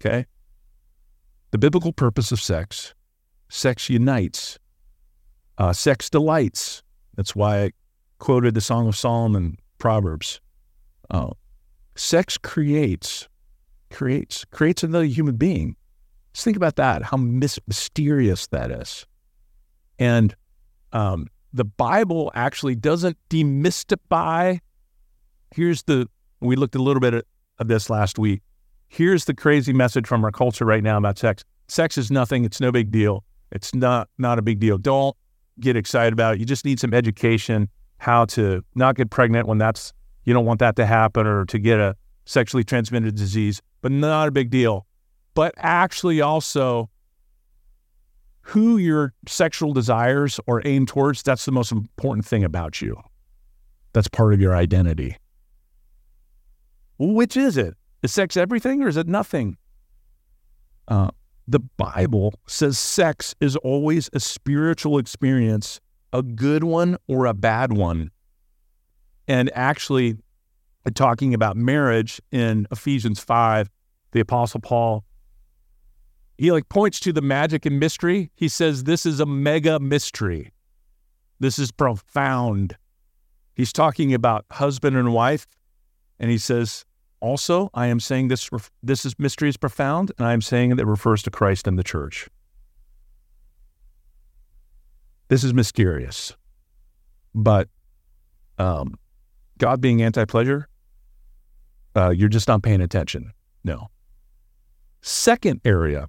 Okay? 0.00 0.26
The 1.50 1.58
biblical 1.58 1.92
purpose 1.92 2.32
of 2.32 2.40
sex 2.40 2.94
sex 3.52 3.90
unites, 3.90 4.58
uh, 5.58 5.72
sex 5.74 6.08
delights. 6.08 6.82
That's 7.16 7.36
why 7.36 7.64
I 7.64 7.72
quoted 8.18 8.54
the 8.54 8.62
Song 8.62 8.88
of 8.88 8.96
Solomon, 8.96 9.58
Proverbs. 9.76 10.40
Uh, 11.10 11.32
sex 11.94 12.38
creates, 12.38 13.28
creates, 13.90 14.46
creates 14.46 14.82
another 14.82 15.04
human 15.04 15.36
being. 15.36 15.76
Just 16.32 16.44
think 16.44 16.56
about 16.56 16.76
that, 16.76 17.02
how 17.02 17.18
mysterious 17.18 18.46
that 18.46 18.70
is. 18.70 19.06
And 19.98 20.34
um, 20.94 21.26
the 21.52 21.64
Bible 21.64 22.30
actually 22.34 22.74
doesn't 22.74 23.16
demystify. 23.28 24.60
Here's 25.54 25.82
the, 25.84 26.08
we 26.40 26.56
looked 26.56 26.74
a 26.74 26.82
little 26.82 27.00
bit 27.00 27.26
of 27.58 27.68
this 27.68 27.90
last 27.90 28.18
week. 28.18 28.42
Here's 28.88 29.24
the 29.24 29.34
crazy 29.34 29.72
message 29.72 30.06
from 30.06 30.24
our 30.24 30.30
culture 30.30 30.64
right 30.64 30.82
now 30.82 30.98
about 30.98 31.18
sex. 31.18 31.44
Sex 31.68 31.96
is 31.96 32.10
nothing. 32.10 32.44
It's 32.44 32.60
no 32.60 32.72
big 32.72 32.90
deal. 32.90 33.24
It's 33.50 33.74
not 33.74 34.08
not 34.18 34.38
a 34.38 34.42
big 34.42 34.58
deal. 34.60 34.78
Don't 34.78 35.16
get 35.60 35.76
excited 35.76 36.12
about 36.12 36.34
it. 36.34 36.40
You 36.40 36.46
just 36.46 36.64
need 36.64 36.80
some 36.80 36.92
education 36.92 37.68
how 37.98 38.24
to 38.26 38.62
not 38.74 38.96
get 38.96 39.10
pregnant 39.10 39.46
when 39.46 39.58
that's 39.58 39.92
you 40.24 40.34
don't 40.34 40.44
want 40.44 40.60
that 40.60 40.76
to 40.76 40.86
happen 40.86 41.26
or 41.26 41.46
to 41.46 41.58
get 41.58 41.78
a 41.78 41.96
sexually 42.24 42.64
transmitted 42.64 43.14
disease, 43.14 43.62
but 43.80 43.92
not 43.92 44.28
a 44.28 44.30
big 44.30 44.50
deal 44.50 44.86
but 45.34 45.54
actually 45.58 46.20
also 46.20 46.88
who 48.42 48.76
your 48.76 49.14
sexual 49.26 49.72
desires 49.72 50.40
are 50.48 50.60
aimed 50.64 50.88
towards, 50.88 51.22
that's 51.22 51.44
the 51.44 51.52
most 51.52 51.72
important 51.72 52.26
thing 52.26 52.44
about 52.44 52.82
you. 52.82 53.00
That's 53.92 54.08
part 54.08 54.34
of 54.34 54.40
your 54.40 54.54
identity. 54.54 55.16
which 56.98 57.36
is 57.36 57.56
it? 57.56 57.74
Is 58.02 58.12
sex 58.12 58.36
everything 58.36 58.82
or 58.82 58.88
is 58.88 58.96
it 58.96 59.08
nothing? 59.08 59.56
Uh, 60.88 61.10
the 61.48 61.60
Bible 61.60 62.34
says 62.46 62.78
sex 62.78 63.34
is 63.40 63.56
always 63.56 64.08
a 64.12 64.20
spiritual 64.20 64.98
experience, 64.98 65.80
a 66.12 66.22
good 66.22 66.64
one 66.64 66.96
or 67.08 67.26
a 67.26 67.34
bad 67.34 67.72
one. 67.72 68.10
And 69.28 69.50
actually, 69.54 70.16
talking 70.94 71.34
about 71.34 71.56
marriage 71.56 72.20
in 72.30 72.66
Ephesians 72.70 73.20
5, 73.20 73.68
the 74.12 74.20
Apostle 74.20 74.60
Paul 74.60 75.04
he 76.42 76.50
like 76.50 76.68
points 76.68 76.98
to 76.98 77.12
the 77.12 77.22
magic 77.22 77.66
and 77.66 77.78
mystery. 77.78 78.32
He 78.34 78.48
says 78.48 78.82
this 78.82 79.06
is 79.06 79.20
a 79.20 79.26
mega 79.26 79.78
mystery. 79.78 80.52
This 81.38 81.56
is 81.56 81.70
profound. 81.70 82.76
He's 83.54 83.72
talking 83.72 84.12
about 84.12 84.44
husband 84.50 84.96
and 84.96 85.14
wife, 85.14 85.46
and 86.18 86.32
he 86.32 86.38
says 86.38 86.84
also, 87.20 87.70
I 87.74 87.86
am 87.86 88.00
saying 88.00 88.26
this 88.26 88.50
this 88.82 89.04
is 89.04 89.16
mystery 89.20 89.50
is 89.50 89.56
profound, 89.56 90.10
and 90.18 90.26
I 90.26 90.32
am 90.32 90.40
saying 90.40 90.74
that 90.74 90.84
refers 90.84 91.22
to 91.22 91.30
Christ 91.30 91.68
and 91.68 91.78
the 91.78 91.84
church. 91.84 92.28
This 95.28 95.44
is 95.44 95.54
mysterious, 95.54 96.36
but 97.36 97.68
um, 98.58 98.98
God 99.58 99.80
being 99.80 100.02
anti-pleasure, 100.02 100.66
uh, 101.94 102.10
you're 102.10 102.28
just 102.28 102.48
not 102.48 102.64
paying 102.64 102.80
attention. 102.80 103.30
No. 103.62 103.90
Second 105.02 105.60
area 105.64 106.08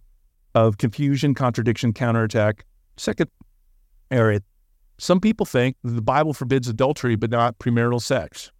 of 0.55 0.77
confusion, 0.77 1.33
contradiction, 1.33 1.93
counterattack. 1.93 2.65
Second 2.97 3.29
area, 4.11 4.41
some 4.97 5.19
people 5.19 5.45
think 5.45 5.75
the 5.83 6.01
Bible 6.01 6.33
forbids 6.33 6.67
adultery, 6.67 7.15
but 7.15 7.29
not 7.29 7.57
premarital 7.59 8.01
sex. 8.01 8.51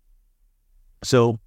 So 1.03 1.39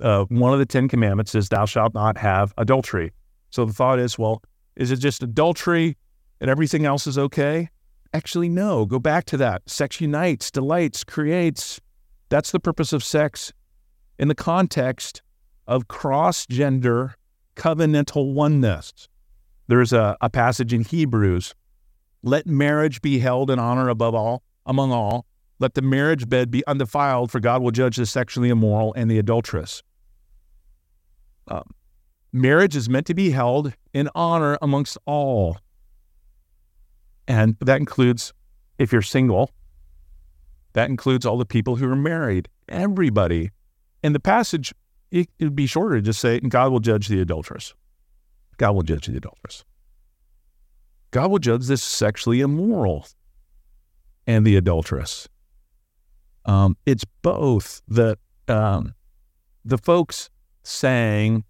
uh, 0.00 0.24
one 0.28 0.52
of 0.52 0.58
the 0.58 0.66
Ten 0.66 0.88
Commandments 0.88 1.34
is, 1.34 1.48
Thou 1.48 1.64
shalt 1.64 1.94
not 1.94 2.16
have 2.18 2.54
adultery. 2.56 3.12
So 3.50 3.64
the 3.64 3.72
thought 3.72 3.98
is, 3.98 4.18
well, 4.18 4.42
is 4.76 4.90
it 4.90 4.96
just 4.96 5.22
adultery 5.22 5.96
and 6.40 6.50
everything 6.50 6.84
else 6.84 7.06
is 7.06 7.18
okay? 7.18 7.68
Actually, 8.14 8.48
no. 8.48 8.86
Go 8.86 8.98
back 8.98 9.24
to 9.26 9.36
that. 9.38 9.62
Sex 9.66 10.00
unites, 10.00 10.50
delights, 10.50 11.04
creates. 11.04 11.80
That's 12.28 12.52
the 12.52 12.60
purpose 12.60 12.92
of 12.92 13.02
sex 13.02 13.52
in 14.18 14.28
the 14.28 14.34
context 14.34 15.22
of 15.66 15.88
cross 15.88 16.46
gender 16.46 17.14
covenantal 17.56 18.32
oneness. 18.32 19.08
There's 19.68 19.92
a, 19.92 20.16
a 20.20 20.28
passage 20.28 20.72
in 20.72 20.82
Hebrews 20.82 21.54
let 22.22 22.46
marriage 22.46 23.00
be 23.00 23.20
held 23.20 23.50
in 23.50 23.58
honor 23.58 23.88
above 23.88 24.14
all, 24.14 24.42
among 24.66 24.92
all. 24.92 25.26
Let 25.60 25.74
the 25.74 25.82
marriage 25.82 26.28
bed 26.28 26.50
be 26.50 26.64
undefiled, 26.66 27.30
for 27.30 27.40
God 27.40 27.62
will 27.62 27.70
judge 27.70 27.96
the 27.96 28.06
sexually 28.06 28.48
immoral 28.48 28.92
and 28.94 29.10
the 29.10 29.18
adulteress. 29.18 29.82
Um, 31.48 31.70
marriage 32.32 32.76
is 32.76 32.88
meant 32.88 33.06
to 33.06 33.14
be 33.14 33.30
held 33.30 33.72
in 33.92 34.08
honor 34.14 34.58
amongst 34.60 34.98
all. 35.06 35.58
And 37.26 37.56
that 37.60 37.78
includes 37.78 38.32
if 38.78 38.92
you're 38.92 39.02
single, 39.02 39.50
that 40.74 40.88
includes 40.88 41.26
all 41.26 41.38
the 41.38 41.46
people 41.46 41.76
who 41.76 41.90
are 41.90 41.96
married, 41.96 42.48
everybody. 42.68 43.50
In 44.02 44.12
the 44.12 44.20
passage, 44.20 44.72
it 45.10 45.28
would 45.40 45.56
be 45.56 45.66
shorter 45.66 45.96
to 45.96 46.02
just 46.02 46.20
say, 46.20 46.38
God 46.40 46.70
will 46.70 46.80
judge 46.80 47.08
the 47.08 47.20
adulteress. 47.20 47.74
God 48.58 48.72
will 48.72 48.82
judge 48.82 49.06
the 49.06 49.16
adulteress. 49.16 49.64
God 51.10 51.30
will 51.30 51.38
judge 51.38 51.66
this 51.66 51.82
sexually 51.82 52.40
immoral 52.40 53.06
and 54.26 54.46
the 54.46 54.56
adulteress. 54.56 55.28
Um, 56.44 56.76
it's 56.84 57.04
both 57.22 57.82
that 57.88 58.18
um, 58.46 58.94
the 59.64 59.78
folks 59.78 60.28
saying, 60.62 61.44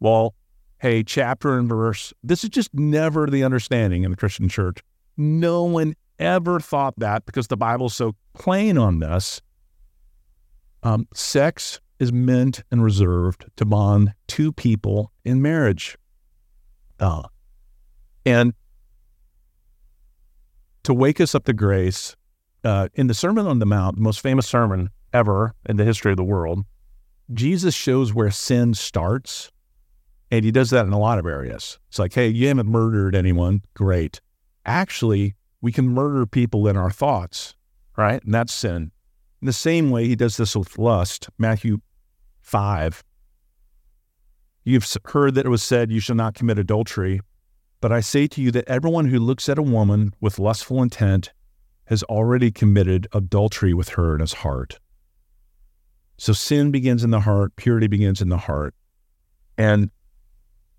well, 0.00 0.34
hey, 0.78 1.02
chapter 1.02 1.58
and 1.58 1.68
verse, 1.68 2.12
this 2.22 2.42
is 2.42 2.50
just 2.50 2.72
never 2.72 3.26
the 3.26 3.44
understanding 3.44 4.04
in 4.04 4.10
the 4.10 4.16
Christian 4.16 4.48
church. 4.48 4.78
No 5.16 5.64
one 5.64 5.94
ever 6.18 6.58
thought 6.58 6.94
that 6.98 7.26
because 7.26 7.48
the 7.48 7.56
Bible's 7.56 7.94
so 7.94 8.14
plain 8.34 8.78
on 8.78 8.98
this. 9.00 9.40
Um, 10.82 11.06
sex 11.14 11.80
is 11.98 12.12
meant 12.12 12.62
and 12.70 12.82
reserved 12.82 13.46
to 13.56 13.64
bond 13.64 14.14
two 14.26 14.52
people 14.52 15.12
in 15.24 15.40
marriage. 15.40 15.96
Uh, 17.02 17.24
and 18.24 18.54
to 20.84 20.94
wake 20.94 21.20
us 21.20 21.34
up 21.34 21.44
to 21.44 21.52
grace, 21.52 22.16
uh, 22.64 22.88
in 22.94 23.08
the 23.08 23.14
Sermon 23.14 23.46
on 23.46 23.58
the 23.58 23.66
Mount, 23.66 23.96
the 23.96 24.02
most 24.02 24.20
famous 24.20 24.46
sermon 24.46 24.88
ever 25.12 25.54
in 25.68 25.76
the 25.76 25.84
history 25.84 26.12
of 26.12 26.16
the 26.16 26.24
world, 26.24 26.64
Jesus 27.32 27.74
shows 27.74 28.14
where 28.14 28.30
sin 28.30 28.74
starts. 28.74 29.50
And 30.30 30.44
he 30.44 30.50
does 30.50 30.70
that 30.70 30.86
in 30.86 30.92
a 30.92 30.98
lot 30.98 31.18
of 31.18 31.26
areas. 31.26 31.78
It's 31.88 31.98
like, 31.98 32.14
hey, 32.14 32.28
you 32.28 32.48
haven't 32.48 32.68
murdered 32.68 33.14
anyone. 33.14 33.62
Great. 33.74 34.20
Actually, 34.64 35.34
we 35.60 35.72
can 35.72 35.88
murder 35.88 36.24
people 36.24 36.68
in 36.68 36.76
our 36.76 36.90
thoughts, 36.90 37.54
right? 37.96 38.22
And 38.24 38.32
that's 38.32 38.52
sin. 38.52 38.92
In 39.42 39.46
the 39.46 39.52
same 39.52 39.90
way, 39.90 40.06
he 40.06 40.16
does 40.16 40.36
this 40.36 40.56
with 40.56 40.78
lust. 40.78 41.28
Matthew 41.36 41.78
5. 42.40 43.02
You've 44.64 44.86
heard 45.06 45.34
that 45.34 45.46
it 45.46 45.50
was 45.50 45.62
said, 45.62 45.90
You 45.90 46.00
shall 46.00 46.16
not 46.16 46.34
commit 46.34 46.58
adultery. 46.58 47.20
But 47.80 47.90
I 47.90 48.00
say 48.00 48.28
to 48.28 48.40
you 48.40 48.52
that 48.52 48.68
everyone 48.68 49.06
who 49.06 49.18
looks 49.18 49.48
at 49.48 49.58
a 49.58 49.62
woman 49.62 50.14
with 50.20 50.38
lustful 50.38 50.80
intent 50.82 51.32
has 51.86 52.04
already 52.04 52.52
committed 52.52 53.08
adultery 53.12 53.74
with 53.74 53.90
her 53.90 54.14
in 54.14 54.20
his 54.20 54.32
heart. 54.32 54.78
So 56.16 56.32
sin 56.32 56.70
begins 56.70 57.02
in 57.02 57.10
the 57.10 57.20
heart, 57.20 57.56
purity 57.56 57.88
begins 57.88 58.20
in 58.20 58.28
the 58.28 58.36
heart. 58.36 58.74
And 59.58 59.90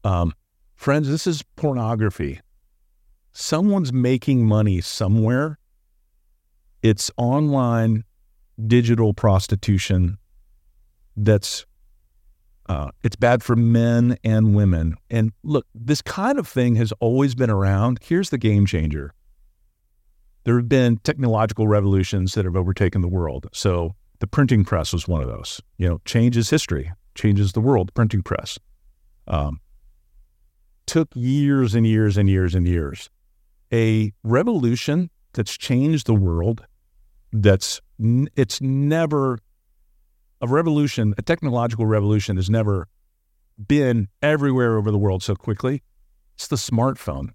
um, 0.06 0.34
friends, 0.76 1.10
this 1.10 1.28
is 1.28 1.44
pornography. 1.58 2.40
Someone's 3.34 3.92
making 3.92 4.46
money 4.46 4.80
somewhere. 4.80 5.60
It's 6.82 7.12
online 7.18 8.06
digital 8.66 9.14
prostitution 9.14 10.18
that's 11.18 11.66
uh, 12.70 12.92
it's 13.04 13.16
bad 13.16 13.44
for 13.44 13.56
men 13.56 14.18
and 14.24 14.56
women. 14.56 14.96
And 15.10 15.32
look, 15.44 15.66
this 15.76 16.02
kind 16.02 16.40
of 16.40 16.48
thing 16.48 16.76
has 16.76 16.94
always 17.00 17.36
been 17.36 17.50
around. 17.50 18.00
Here's 18.02 18.30
the 18.30 18.38
game 18.38 18.66
changer. 18.66 19.14
There 20.46 20.58
have 20.58 20.70
been 20.70 20.98
technological 20.98 21.68
revolutions 21.68 22.34
that 22.34 22.46
have 22.46 22.56
overtaken 22.56 23.02
the 23.02 23.08
world. 23.08 23.48
So 23.54 23.96
the 24.20 24.28
printing 24.28 24.64
press 24.66 24.94
was 24.94 25.08
one 25.08 25.22
of 25.22 25.28
those. 25.28 25.62
You 25.78 25.90
know, 25.90 26.02
changes 26.06 26.50
history, 26.50 26.92
changes 27.16 27.54
the 27.54 27.62
world. 27.62 27.94
Printing 27.94 28.24
press 28.24 28.58
um, 29.28 29.60
took 30.86 31.10
years 31.16 31.76
and 31.76 31.86
years 31.86 32.18
and 32.18 32.30
years 32.30 32.56
and 32.56 32.68
years. 32.68 33.10
A 33.72 34.14
revolution 34.24 35.10
that's 35.34 35.58
changed 35.58 36.08
the 36.08 36.14
world. 36.14 36.66
That's 37.32 37.82
it's 38.36 38.62
never 38.62 39.40
a 40.44 40.48
revolution, 40.48 41.16
a 41.18 41.22
technological 41.22 41.86
revolution 41.86 42.36
has 42.36 42.50
never 42.50 42.90
been 43.58 44.10
everywhere 44.22 44.78
over 44.78 44.92
the 44.92 44.98
world 44.98 45.24
so 45.24 45.36
quickly. 45.36 45.82
It's 46.36 46.48
the 46.48 46.58
smartphone. 46.58 47.30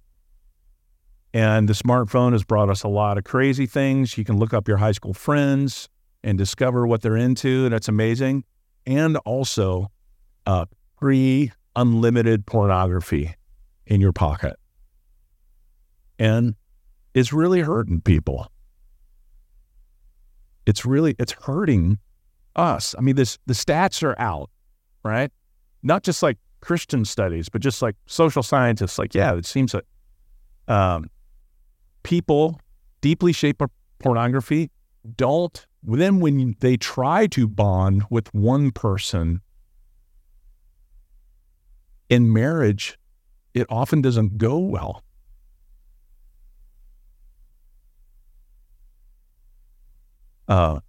And 1.33 1.69
the 1.69 1.73
smartphone 1.73 2.33
has 2.33 2.45
brought 2.45 2.69
us 2.69 2.83
a 2.83 2.89
lot 2.89 3.17
of 3.17 3.25
crazy 3.25 3.65
things. 3.65 4.19
You 4.19 4.25
can 4.25 4.39
look 4.39 4.53
up 4.53 4.69
your 4.69 4.77
high 4.77 4.93
school 4.93 5.15
friends 5.15 5.89
and 6.23 6.37
discover 6.37 6.87
what 6.87 7.01
they're 7.01 7.17
into, 7.17 7.71
That's 7.71 7.89
amazing. 7.89 8.45
And 8.87 9.17
also, 9.19 9.91
uh, 10.47 10.67
free, 10.99 11.53
unlimited 11.77 12.45
pornography 12.45 13.35
in 13.87 14.03
your 14.03 14.13
pocket. 14.13 14.57
And 16.19 16.57
it's 17.15 17.33
really 17.33 17.61
hurting 17.61 18.03
people. 18.03 18.51
It's 20.67 20.85
really, 20.85 21.15
it's 21.19 21.33
hurting 21.33 21.99
us. 22.59 22.95
I 22.99 23.01
mean, 23.01 23.17
this 23.17 23.39
the 23.47 23.55
stats 23.55 24.03
are 24.03 24.19
out, 24.21 24.51
right? 25.05 25.31
Not 25.83 26.03
just 26.03 26.23
like 26.23 26.37
Christian 26.61 27.05
studies, 27.05 27.49
but 27.49 27.63
just 27.63 27.81
like 27.81 27.95
social 28.07 28.43
scientists. 28.43 28.99
Like, 28.99 29.15
yeah, 29.15 29.35
it 29.35 29.47
seems 29.47 29.73
that 29.73 29.85
um, 30.67 31.09
people 32.03 32.61
deeply 33.01 33.33
shaped 33.33 33.63
pornography 33.99 34.71
don't. 35.17 35.65
Then, 35.83 36.19
when 36.19 36.57
they 36.59 36.77
try 36.77 37.29
to 37.29 37.47
bond 37.47 38.03
with 38.11 38.35
one 38.35 38.73
person 38.73 39.41
in 42.09 42.33
marriage, 42.33 42.99
it 43.55 43.67
often 43.71 44.03
doesn't 44.03 44.39
go 44.39 44.59
well. 44.59 45.05
Uh, 50.49 50.81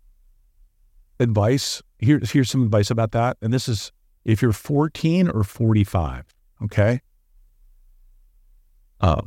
advice. 1.20 1.82
Here's 2.00 2.32
here's 2.32 2.50
some 2.50 2.64
advice 2.64 2.90
about 2.90 3.12
that. 3.12 3.38
And 3.42 3.54
this 3.54 3.68
is 3.68 3.92
if 4.26 4.42
you're 4.42 4.54
14 4.54 5.30
or 5.30 5.44
45, 5.44 6.26
okay? 6.64 7.02
Uh, 9.02 9.22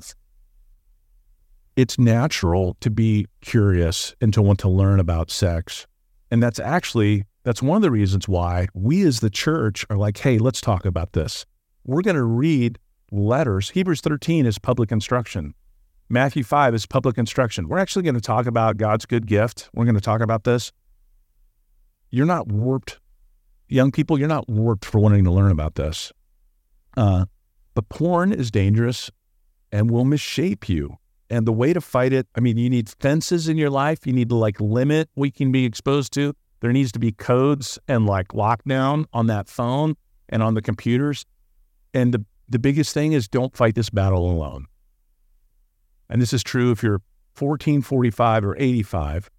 it's 1.77 1.99
natural 1.99 2.77
to 2.81 2.91
be 2.91 3.27
curious 3.41 4.15
and 4.21 4.33
to 4.35 4.43
want 4.43 4.59
to 4.61 4.69
learn 4.69 5.01
about 5.01 5.31
sex. 5.31 5.87
And 6.31 6.43
that's 6.43 6.59
actually 6.59 7.25
that's 7.45 7.63
one 7.63 7.77
of 7.77 7.83
the 7.83 7.91
reasons 7.91 8.29
why 8.29 8.69
we 8.75 9.03
as 9.03 9.21
the 9.21 9.31
church 9.31 9.85
are 9.91 9.97
like, 9.97 10.19
hey, 10.19 10.39
let's 10.39 10.61
talk 10.61 10.85
about 10.85 11.13
this. 11.13 11.45
We're 11.85 12.03
going 12.03 12.17
to 12.17 12.25
read 12.25 12.79
letters. 13.11 13.71
Hebrews 13.71 14.01
13 14.01 14.47
is 14.47 14.59
public 14.59 14.93
instruction. 14.93 15.55
Matthew 16.09 16.45
5 16.45 16.75
is 16.75 16.87
public 16.87 17.19
instruction. 17.19 17.69
We're 17.69 17.79
actually 17.79 18.03
going 18.03 18.15
to 18.15 18.21
talk 18.21 18.47
about 18.47 18.77
God's 18.77 19.07
good 19.07 19.27
gift. 19.27 19.71
We're 19.75 19.85
going 19.87 19.97
to 19.97 20.01
talk 20.01 20.21
about 20.21 20.45
this 20.45 20.71
you're 22.13 22.27
not 22.27 22.47
warped. 22.47 23.01
Young 23.69 23.91
people, 23.91 24.19
you're 24.19 24.29
not 24.29 24.49
warped 24.49 24.85
for 24.85 25.01
wanting 25.01 25.25
to 25.25 25.33
learn 25.33 25.51
about 25.51 25.75
this. 25.75 26.13
Uh, 26.97 27.25
but 27.75 27.89
porn 27.89 28.33
is 28.33 28.51
dangerous 28.51 29.11
and 29.73 29.91
will 29.91 30.05
misshape 30.05 30.69
you. 30.69 30.99
And 31.31 31.47
the 31.47 31.53
way 31.53 31.73
to 31.73 31.81
fight 31.81 32.13
it, 32.13 32.29
I 32.37 32.41
mean, 32.41 32.59
you 32.59 32.69
need 32.69 32.91
fences 33.01 33.49
in 33.49 33.57
your 33.57 33.71
life. 33.71 34.07
You 34.07 34.13
need 34.13 34.29
to 34.29 34.35
like 34.35 34.61
limit 34.61 35.09
what 35.15 35.25
you 35.25 35.33
can 35.33 35.51
be 35.51 35.65
exposed 35.65 36.13
to. 36.13 36.35
There 36.61 36.71
needs 36.71 36.93
to 36.93 36.99
be 36.99 37.11
codes 37.11 37.79
and 37.89 38.07
like 38.07 38.29
lockdown 38.29 39.07
on 39.15 39.27
that 39.29 39.49
phone 39.49 39.97
and 40.29 40.43
on 40.43 40.53
the 40.53 40.63
computers. 40.63 41.25
And 41.95 42.13
the, 42.13 42.25
the 42.49 42.59
biggest 42.59 42.93
thing 42.93 43.13
is 43.13 43.27
don't 43.27 43.57
fight 43.57 43.75
this 43.75 43.89
battle 43.89 44.31
alone. 44.31 44.67
And 46.11 46.21
this 46.21 46.35
is 46.35 46.43
true 46.43 46.71
if 46.71 46.83
you're 46.83 47.01
14, 47.35 47.81
45, 47.81 48.45
or 48.45 48.57
85. 48.59 49.31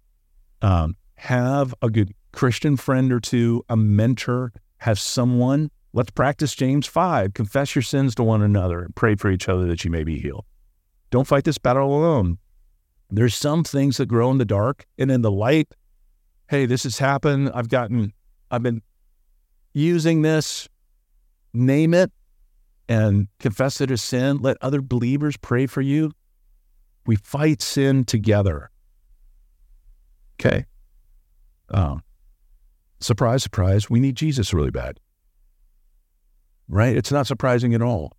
Um, 0.60 0.96
have 1.14 1.72
a 1.80 1.88
good 1.88 2.12
Christian 2.34 2.76
friend 2.76 3.12
or 3.12 3.20
two, 3.20 3.64
a 3.68 3.76
mentor, 3.76 4.52
have 4.78 4.98
someone. 4.98 5.70
Let's 5.92 6.10
practice 6.10 6.54
James 6.54 6.86
5. 6.86 7.34
Confess 7.34 7.74
your 7.74 7.82
sins 7.82 8.14
to 8.16 8.22
one 8.22 8.42
another 8.42 8.82
and 8.82 8.94
pray 8.94 9.14
for 9.14 9.30
each 9.30 9.48
other 9.48 9.66
that 9.66 9.84
you 9.84 9.90
may 9.90 10.04
be 10.04 10.18
healed. 10.18 10.44
Don't 11.10 11.26
fight 11.26 11.44
this 11.44 11.58
battle 11.58 11.96
alone. 11.96 12.38
There's 13.10 13.34
some 13.34 13.62
things 13.62 13.98
that 13.98 14.06
grow 14.06 14.30
in 14.30 14.38
the 14.38 14.44
dark 14.44 14.86
and 14.98 15.10
in 15.10 15.22
the 15.22 15.30
light. 15.30 15.72
Hey, 16.48 16.66
this 16.66 16.82
has 16.82 16.98
happened. 16.98 17.50
I've 17.54 17.68
gotten, 17.68 18.12
I've 18.50 18.62
been 18.62 18.82
using 19.72 20.22
this. 20.22 20.68
Name 21.52 21.94
it 21.94 22.10
and 22.88 23.28
confess 23.38 23.80
it 23.80 23.90
as 23.90 24.02
sin. 24.02 24.38
Let 24.38 24.56
other 24.60 24.82
believers 24.82 25.36
pray 25.36 25.66
for 25.66 25.80
you. 25.80 26.10
We 27.06 27.16
fight 27.16 27.62
sin 27.62 28.04
together. 28.04 28.70
Okay. 30.40 30.64
Um, 31.70 32.02
surprise, 33.04 33.42
surprise, 33.42 33.90
we 33.90 34.00
need 34.00 34.16
Jesus 34.16 34.52
really 34.52 34.70
bad. 34.70 34.98
Right? 36.68 36.96
It's 36.96 37.12
not 37.12 37.26
surprising 37.26 37.74
at 37.74 37.82
all 37.82 38.12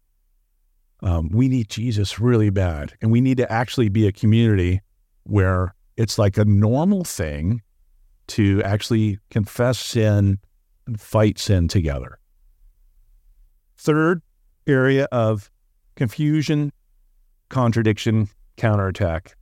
um, 1.01 1.29
we 1.29 1.47
need 1.47 1.69
Jesus 1.69 2.19
really 2.19 2.49
bad. 2.49 2.93
And 3.01 3.11
we 3.11 3.21
need 3.21 3.37
to 3.37 3.51
actually 3.51 3.89
be 3.89 4.07
a 4.07 4.11
community 4.11 4.81
where 5.23 5.75
it's 5.97 6.17
like 6.17 6.37
a 6.37 6.45
normal 6.45 7.03
thing 7.03 7.61
to 8.27 8.61
actually 8.63 9.19
confess 9.29 9.77
sin 9.77 10.39
and 10.87 10.99
fight 10.99 11.37
sin 11.37 11.67
together. 11.67 12.19
Third 13.77 14.21
area 14.67 15.07
of 15.11 15.51
confusion, 15.95 16.71
contradiction, 17.49 18.29
counterattack. 18.57 19.35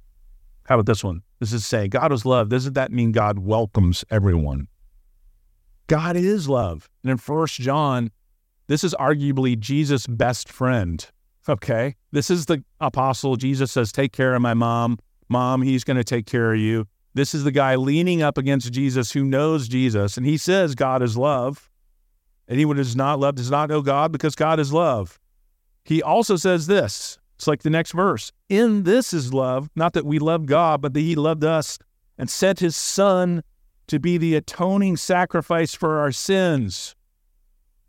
How 0.65 0.75
about 0.75 0.85
this 0.85 1.03
one? 1.03 1.21
This 1.39 1.53
is 1.53 1.65
saying 1.65 1.91
God 1.91 2.11
is 2.11 2.25
love. 2.25 2.49
Doesn't 2.49 2.73
that 2.73 2.91
mean 2.91 3.11
God 3.11 3.39
welcomes 3.39 4.03
everyone? 4.09 4.67
God 5.93 6.15
is 6.15 6.49
love. 6.49 6.89
And 7.03 7.11
in 7.11 7.17
First 7.17 7.61
John, 7.61 8.09
this 8.65 8.83
is 8.83 8.95
arguably 8.95 9.59
Jesus' 9.59 10.07
best 10.07 10.51
friend. 10.51 11.05
Okay. 11.47 11.93
This 12.11 12.31
is 12.31 12.47
the 12.47 12.63
apostle. 12.81 13.35
Jesus 13.35 13.71
says, 13.71 13.91
Take 13.91 14.11
care 14.11 14.33
of 14.33 14.41
my 14.41 14.55
mom. 14.55 14.97
Mom, 15.29 15.61
he's 15.61 15.83
going 15.83 15.97
to 15.97 16.03
take 16.03 16.25
care 16.25 16.51
of 16.51 16.59
you. 16.59 16.87
This 17.13 17.35
is 17.35 17.43
the 17.43 17.51
guy 17.51 17.75
leaning 17.75 18.23
up 18.23 18.39
against 18.39 18.73
Jesus 18.73 19.11
who 19.11 19.23
knows 19.23 19.67
Jesus. 19.67 20.17
And 20.17 20.25
he 20.25 20.35
says, 20.35 20.73
God 20.73 21.03
is 21.03 21.15
love. 21.15 21.69
Anyone 22.49 22.77
who 22.77 22.83
does 22.83 22.95
not 22.95 23.19
love 23.19 23.35
does 23.35 23.51
not 23.51 23.69
know 23.69 23.83
God 23.83 24.11
because 24.11 24.33
God 24.33 24.59
is 24.59 24.73
love. 24.73 25.19
He 25.83 26.01
also 26.01 26.37
says 26.37 26.65
this 26.65 27.19
it's 27.35 27.45
like 27.45 27.61
the 27.61 27.69
next 27.69 27.91
verse 27.91 28.31
In 28.49 28.81
this 28.81 29.13
is 29.13 29.31
love, 29.31 29.69
not 29.75 29.93
that 29.93 30.07
we 30.07 30.17
love 30.17 30.47
God, 30.47 30.81
but 30.81 30.95
that 30.95 31.01
he 31.01 31.13
loved 31.13 31.43
us 31.43 31.77
and 32.17 32.31
sent 32.31 32.61
his 32.61 32.75
son 32.75 33.43
to 33.93 33.99
be 33.99 34.17
the 34.17 34.33
atoning 34.33 34.97
sacrifice 34.97 35.75
for 35.75 35.99
our 35.99 36.11
sins. 36.11 36.95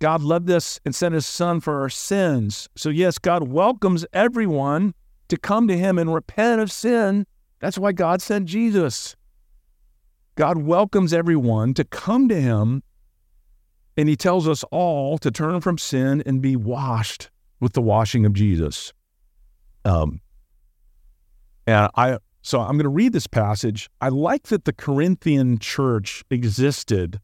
God 0.00 0.20
loved 0.20 0.50
us 0.50 0.78
and 0.84 0.94
sent 0.94 1.14
his 1.14 1.24
son 1.24 1.60
for 1.60 1.80
our 1.80 1.88
sins. 1.88 2.68
So, 2.76 2.90
yes, 2.90 3.18
God 3.18 3.48
welcomes 3.48 4.04
everyone 4.12 4.92
to 5.28 5.38
come 5.38 5.66
to 5.66 5.78
him 5.78 5.98
and 5.98 6.12
repent 6.12 6.60
of 6.60 6.70
sin. 6.70 7.26
That's 7.60 7.78
why 7.78 7.92
God 7.92 8.20
sent 8.20 8.44
Jesus. 8.44 9.16
God 10.34 10.58
welcomes 10.58 11.14
everyone 11.14 11.72
to 11.72 11.84
come 11.84 12.28
to 12.28 12.38
him, 12.38 12.82
and 13.96 14.06
he 14.06 14.14
tells 14.14 14.46
us 14.46 14.62
all 14.64 15.16
to 15.16 15.30
turn 15.30 15.62
from 15.62 15.78
sin 15.78 16.22
and 16.26 16.42
be 16.42 16.54
washed 16.54 17.30
with 17.60 17.72
the 17.72 17.80
washing 17.80 18.26
of 18.26 18.34
Jesus. 18.34 18.92
Um, 19.86 20.20
and 21.66 21.88
I, 21.94 22.18
so 22.44 22.60
I'm 22.60 22.72
going 22.72 22.82
to 22.82 22.90
read 22.90 23.14
this 23.14 23.26
passage. 23.26 23.88
I 24.02 24.10
like 24.10 24.44
that 24.48 24.66
the 24.66 24.74
Corinthian 24.74 25.58
church 25.58 26.22
existed 26.30 27.18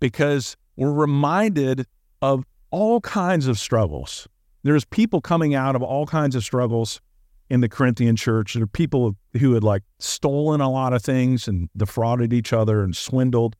because 0.00 0.56
we're 0.74 0.92
reminded 0.92 1.86
of 2.20 2.44
all 2.72 3.00
kinds 3.00 3.46
of 3.46 3.60
struggles. 3.60 4.26
There's 4.64 4.84
people 4.84 5.20
coming 5.20 5.54
out 5.54 5.76
of 5.76 5.84
all 5.84 6.04
kinds 6.04 6.34
of 6.34 6.42
struggles 6.42 7.00
in 7.48 7.60
the 7.60 7.68
Corinthian 7.68 8.16
church. 8.16 8.54
There 8.54 8.64
are 8.64 8.66
people 8.66 9.14
who 9.38 9.52
had 9.52 9.62
like 9.62 9.84
stolen 10.00 10.60
a 10.60 10.68
lot 10.68 10.92
of 10.92 11.00
things 11.00 11.46
and 11.46 11.68
defrauded 11.76 12.32
each 12.32 12.52
other 12.52 12.82
and 12.82 12.94
swindled. 12.96 13.54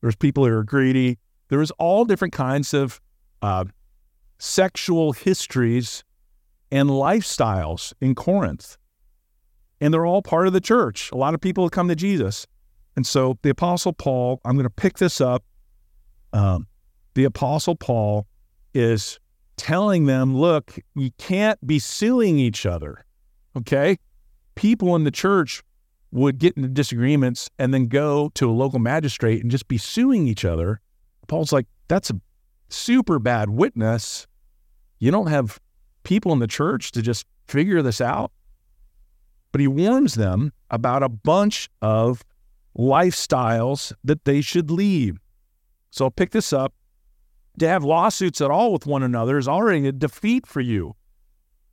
There's 0.00 0.16
people 0.16 0.44
who 0.44 0.52
are 0.52 0.64
greedy. 0.64 1.18
There 1.48 1.60
was 1.60 1.70
all 1.72 2.04
different 2.04 2.34
kinds 2.34 2.74
of 2.74 3.00
uh, 3.40 3.66
sexual 4.40 5.12
histories 5.12 6.02
and 6.72 6.90
lifestyles 6.90 7.92
in 8.00 8.16
Corinth. 8.16 8.76
And 9.80 9.94
they're 9.94 10.06
all 10.06 10.22
part 10.22 10.46
of 10.46 10.52
the 10.52 10.60
church. 10.60 11.10
A 11.12 11.16
lot 11.16 11.34
of 11.34 11.40
people 11.40 11.64
have 11.64 11.70
come 11.70 11.88
to 11.88 11.96
Jesus. 11.96 12.46
And 12.96 13.06
so 13.06 13.38
the 13.42 13.50
Apostle 13.50 13.92
Paul, 13.92 14.40
I'm 14.44 14.54
going 14.54 14.64
to 14.64 14.70
pick 14.70 14.98
this 14.98 15.20
up 15.20 15.44
um, 16.32 16.66
the 17.14 17.24
Apostle 17.24 17.76
Paul 17.76 18.26
is 18.74 19.18
telling 19.56 20.06
them, 20.06 20.36
look, 20.36 20.78
you 20.94 21.10
can't 21.18 21.64
be 21.66 21.78
suing 21.78 22.38
each 22.38 22.66
other. 22.66 23.04
Okay. 23.56 23.98
People 24.54 24.94
in 24.96 25.04
the 25.04 25.10
church 25.10 25.62
would 26.12 26.38
get 26.38 26.56
into 26.56 26.68
disagreements 26.68 27.50
and 27.58 27.72
then 27.72 27.86
go 27.86 28.30
to 28.34 28.50
a 28.50 28.52
local 28.52 28.78
magistrate 28.78 29.42
and 29.42 29.50
just 29.50 29.68
be 29.68 29.78
suing 29.78 30.26
each 30.26 30.44
other. 30.44 30.80
Paul's 31.28 31.52
like, 31.52 31.66
that's 31.88 32.10
a 32.10 32.20
super 32.68 33.18
bad 33.18 33.50
witness. 33.50 34.26
You 34.98 35.10
don't 35.10 35.28
have 35.28 35.60
people 36.02 36.32
in 36.32 36.40
the 36.40 36.46
church 36.46 36.92
to 36.92 37.02
just 37.02 37.26
figure 37.46 37.82
this 37.82 38.00
out. 38.00 38.32
But 39.52 39.60
he 39.60 39.68
warns 39.68 40.14
them 40.14 40.52
about 40.70 41.02
a 41.02 41.08
bunch 41.08 41.68
of 41.82 42.24
lifestyles 42.76 43.92
that 44.04 44.24
they 44.24 44.40
should 44.40 44.70
leave. 44.70 45.18
So 45.90 46.04
I'll 46.04 46.10
pick 46.10 46.30
this 46.30 46.52
up 46.52 46.72
to 47.58 47.68
have 47.68 47.84
lawsuits 47.84 48.40
at 48.40 48.50
all 48.50 48.72
with 48.72 48.86
one 48.86 49.02
another 49.02 49.38
is 49.38 49.48
already 49.48 49.86
a 49.86 49.92
defeat 49.92 50.46
for 50.46 50.60
you. 50.60 50.94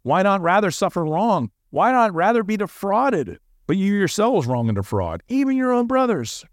Why 0.03 0.23
not 0.23 0.41
rather 0.41 0.71
suffer 0.71 1.05
wrong? 1.05 1.51
Why 1.69 1.91
not 1.91 2.13
rather 2.13 2.43
be 2.43 2.57
defrauded? 2.57 3.39
But 3.67 3.77
you 3.77 3.93
yourselves 3.93 4.47
wrong 4.47 4.69
and 4.69 4.75
defraud, 4.75 5.21
even 5.27 5.57
your 5.57 5.73
own 5.73 5.87
brothers. 5.87 6.45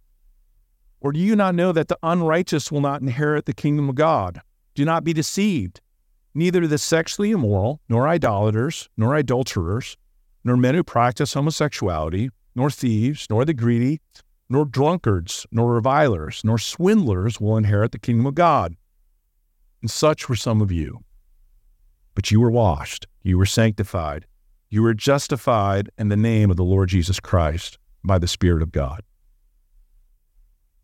Or 1.00 1.12
do 1.12 1.20
you 1.20 1.36
not 1.36 1.54
know 1.54 1.70
that 1.72 1.88
the 1.88 1.98
unrighteous 2.02 2.72
will 2.72 2.80
not 2.80 3.00
inherit 3.00 3.46
the 3.46 3.52
kingdom 3.52 3.88
of 3.88 3.94
God? 3.94 4.40
Do 4.74 4.84
not 4.84 5.04
be 5.04 5.12
deceived. 5.12 5.80
Neither 6.34 6.66
the 6.66 6.78
sexually 6.78 7.30
immoral, 7.30 7.80
nor 7.88 8.08
idolaters, 8.08 8.88
nor 8.96 9.14
adulterers, 9.14 9.96
nor 10.44 10.56
men 10.56 10.74
who 10.74 10.84
practice 10.84 11.34
homosexuality, 11.34 12.30
nor 12.54 12.70
thieves, 12.70 13.26
nor 13.28 13.44
the 13.44 13.54
greedy, 13.54 14.00
nor 14.48 14.64
drunkards, 14.64 15.46
nor 15.50 15.74
revilers, 15.74 16.42
nor 16.44 16.58
swindlers 16.58 17.40
will 17.40 17.56
inherit 17.56 17.92
the 17.92 17.98
kingdom 17.98 18.26
of 18.26 18.34
God. 18.34 18.76
And 19.80 19.90
such 19.90 20.28
were 20.28 20.36
some 20.36 20.60
of 20.60 20.70
you. 20.70 21.00
But 22.14 22.30
you 22.30 22.40
were 22.40 22.50
washed, 22.50 23.06
you 23.22 23.38
were 23.38 23.46
sanctified, 23.46 24.26
you 24.70 24.82
were 24.82 24.94
justified 24.94 25.90
in 25.98 26.08
the 26.08 26.16
name 26.16 26.50
of 26.50 26.56
the 26.56 26.64
Lord 26.64 26.88
Jesus 26.88 27.18
Christ 27.18 27.78
by 28.04 28.18
the 28.18 28.28
Spirit 28.28 28.62
of 28.62 28.70
God. 28.70 29.02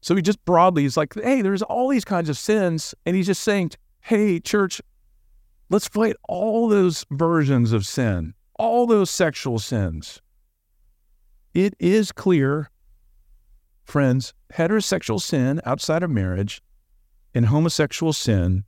So 0.00 0.16
he 0.16 0.22
just 0.22 0.42
broadly 0.44 0.86
is 0.86 0.96
like, 0.96 1.14
hey, 1.14 1.42
there's 1.42 1.62
all 1.62 1.88
these 1.88 2.04
kinds 2.04 2.28
of 2.28 2.38
sins. 2.38 2.94
And 3.04 3.14
he's 3.14 3.26
just 3.26 3.42
saying, 3.42 3.72
hey, 4.00 4.40
church, 4.40 4.80
let's 5.68 5.86
fight 5.86 6.16
all 6.28 6.68
those 6.68 7.04
versions 7.10 7.72
of 7.72 7.86
sin, 7.86 8.34
all 8.60 8.86
those 8.86 9.08
sexual 9.08 9.58
sins. 9.58 10.20
It 11.54 11.72
is 11.80 12.12
clear, 12.12 12.70
friends, 13.84 14.34
heterosexual 14.52 15.18
sin 15.18 15.62
outside 15.64 16.02
of 16.02 16.10
marriage 16.10 16.60
and 17.34 17.46
homosexual 17.46 18.12
sin 18.12 18.64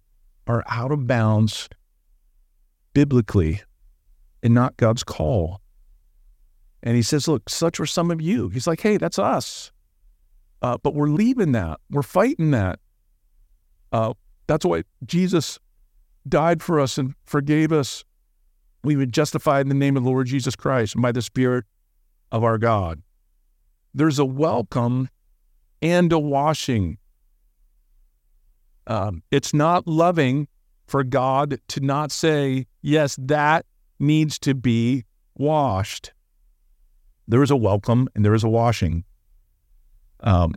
are 0.47 0.65
out 0.67 0.93
of 0.93 1.07
bounds 1.07 1.69
biblically 2.95 3.61
and 4.43 4.55
not 4.55 4.79
God's 4.79 5.05
call. 5.05 5.61
And 6.83 6.97
he 6.97 7.03
says, 7.03 7.29
Look, 7.29 7.51
such 7.51 7.79
were 7.79 7.87
some 7.87 8.11
of 8.11 8.21
you. 8.23 8.49
He's 8.49 8.67
like, 8.67 8.81
Hey, 8.81 8.97
that's 8.97 9.19
us. 9.19 9.73
Uh, 10.63 10.79
but 10.83 10.95
we're 10.95 11.09
leaving 11.09 11.53
that. 11.53 11.81
We're 11.91 12.03
fighting 12.03 12.51
that. 12.53 12.81
Uh, 13.93 14.15
that's 14.47 14.65
why 14.65 14.85
Jesus 15.05 15.59
died 16.27 16.63
for 16.63 16.81
us 16.81 16.97
and 16.97 17.15
forgave 17.27 17.73
us. 17.73 18.05
We 18.85 18.97
were 18.97 19.07
justified 19.07 19.63
in 19.63 19.69
the 19.69 19.75
name 19.75 19.97
of 19.97 20.03
the 20.03 20.11
Lord 20.11 20.27
Jesus 20.27 20.57
Christ 20.57 20.95
by 20.97 21.13
the 21.13 21.23
Spirit 21.23 21.65
of 22.31 22.43
our 22.43 22.59
God. 22.59 23.03
There's 23.95 24.19
a 24.19 24.25
welcome 24.25 25.09
and 25.81 26.13
a 26.13 26.19
washing 26.19 26.99
um, 28.87 29.23
it's 29.31 29.55
not 29.55 29.87
loving 29.87 30.49
for 30.87 31.05
God 31.05 31.59
to 31.69 31.81
not 31.81 32.11
say, 32.11 32.67
yes, 32.81 33.17
that 33.21 33.65
needs 33.99 34.39
to 34.41 34.55
be 34.55 35.05
washed. 35.37 36.13
There 37.29 37.43
is 37.43 37.51
a 37.51 37.57
welcome 37.57 38.09
and 38.15 38.25
there 38.25 38.35
is 38.35 38.45
a 38.45 38.49
washing. 38.49 39.05
Um, 40.21 40.55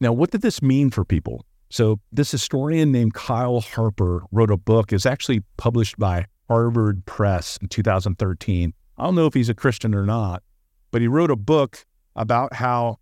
now, 0.00 0.12
what 0.12 0.30
did 0.30 0.42
this 0.42 0.60
mean 0.60 0.90
for 0.90 1.04
people? 1.04 1.44
So, 1.70 2.00
this 2.12 2.30
historian 2.30 2.92
named 2.92 3.14
Kyle 3.14 3.60
Harper 3.60 4.22
wrote 4.30 4.50
a 4.50 4.56
book. 4.56 4.92
It's 4.92 5.06
actually 5.06 5.42
published 5.56 5.98
by 5.98 6.26
Harvard 6.48 7.04
Press 7.06 7.58
in 7.60 7.68
2013. 7.68 8.72
I 8.98 9.04
don't 9.04 9.14
know 9.14 9.26
if 9.26 9.34
he's 9.34 9.48
a 9.48 9.54
Christian 9.54 9.94
or 9.94 10.06
not, 10.06 10.42
but 10.90 11.00
he 11.00 11.08
wrote 11.08 11.30
a 11.30 11.36
book 11.36 11.84
about 12.14 12.54
how 12.54 12.98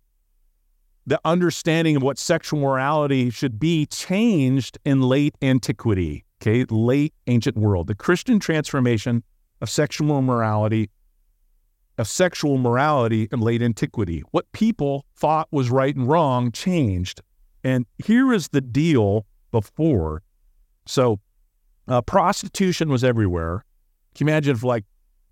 the 1.07 1.19
understanding 1.23 1.95
of 1.95 2.03
what 2.03 2.17
sexual 2.17 2.59
morality 2.59 3.29
should 3.29 3.59
be 3.59 3.85
changed 3.85 4.77
in 4.83 5.01
late 5.01 5.35
antiquity, 5.41 6.25
okay, 6.41 6.65
late 6.69 7.13
ancient 7.27 7.57
world. 7.57 7.87
The 7.87 7.95
Christian 7.95 8.39
transformation 8.39 9.23
of 9.61 9.69
sexual 9.69 10.21
morality 10.21 10.89
of 11.97 12.07
sexual 12.07 12.57
morality 12.57 13.27
in 13.31 13.39
late 13.39 13.61
antiquity. 13.61 14.23
What 14.31 14.51
people 14.51 15.05
thought 15.15 15.47
was 15.51 15.69
right 15.69 15.95
and 15.95 16.07
wrong 16.07 16.51
changed. 16.51 17.21
And 17.63 17.85
here 18.03 18.33
is 18.33 18.49
the 18.49 18.61
deal 18.61 19.25
before. 19.51 20.21
So, 20.85 21.19
uh, 21.87 22.01
prostitution 22.01 22.89
was 22.89 23.03
everywhere. 23.03 23.63
Can 24.15 24.27
you 24.27 24.31
imagine 24.31 24.55
if, 24.55 24.63
like, 24.63 24.85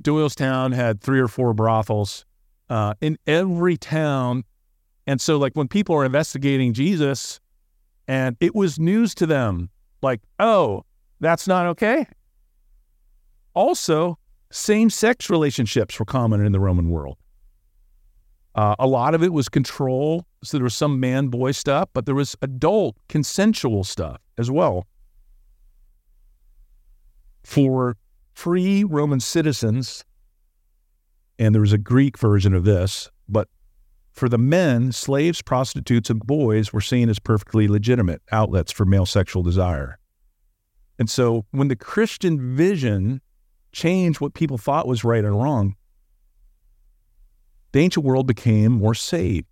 Doylestown 0.03 0.73
had 0.73 1.01
three 1.01 1.19
or 1.19 1.27
four 1.27 1.53
brothels 1.53 2.25
uh, 2.69 2.93
in 3.01 3.17
every 3.27 3.77
town? 3.77 4.43
And 5.07 5.19
so, 5.19 5.37
like, 5.37 5.53
when 5.55 5.67
people 5.67 5.95
are 5.95 6.05
investigating 6.05 6.73
Jesus, 6.73 7.39
and 8.07 8.35
it 8.39 8.53
was 8.53 8.79
news 8.79 9.15
to 9.15 9.25
them, 9.25 9.69
like, 10.01 10.21
oh, 10.39 10.83
that's 11.19 11.47
not 11.47 11.65
okay. 11.67 12.05
Also, 13.53 14.17
same 14.51 14.89
sex 14.89 15.29
relationships 15.29 15.97
were 15.97 16.05
common 16.05 16.45
in 16.45 16.51
the 16.51 16.59
Roman 16.59 16.89
world. 16.89 17.17
Uh, 18.55 18.75
a 18.77 18.85
lot 18.85 19.15
of 19.15 19.23
it 19.23 19.33
was 19.33 19.49
control. 19.49 20.25
So 20.43 20.57
there 20.57 20.63
was 20.63 20.75
some 20.75 20.99
man 20.99 21.29
boy 21.29 21.53
stuff, 21.53 21.89
but 21.93 22.05
there 22.05 22.15
was 22.15 22.35
adult 22.41 22.97
consensual 23.07 23.83
stuff 23.83 24.19
as 24.37 24.51
well. 24.51 24.85
For 27.43 27.97
free 28.33 28.83
Roman 28.83 29.19
citizens, 29.19 30.05
and 31.37 31.53
there 31.53 31.61
was 31.61 31.73
a 31.73 31.77
Greek 31.77 32.17
version 32.17 32.53
of 32.53 32.63
this, 32.63 33.09
but 33.27 33.47
for 34.11 34.29
the 34.29 34.37
men, 34.37 34.91
slaves, 34.91 35.41
prostitutes, 35.41 36.09
and 36.09 36.19
boys 36.19 36.71
were 36.71 36.81
seen 36.81 37.09
as 37.09 37.19
perfectly 37.19 37.67
legitimate 37.67 38.21
outlets 38.31 38.71
for 38.71 38.85
male 38.85 39.05
sexual 39.05 39.41
desire. 39.41 39.97
And 40.99 41.09
so 41.09 41.45
when 41.51 41.67
the 41.67 41.75
Christian 41.75 42.55
vision 42.55 43.21
changed 43.71 44.21
what 44.21 44.35
people 44.35 44.59
thought 44.59 44.87
was 44.87 45.03
right 45.03 45.25
and 45.25 45.41
wrong, 45.41 45.75
the 47.71 47.79
ancient 47.79 48.05
world 48.05 48.27
became 48.27 48.73
more 48.73 48.93
safe 48.93 49.45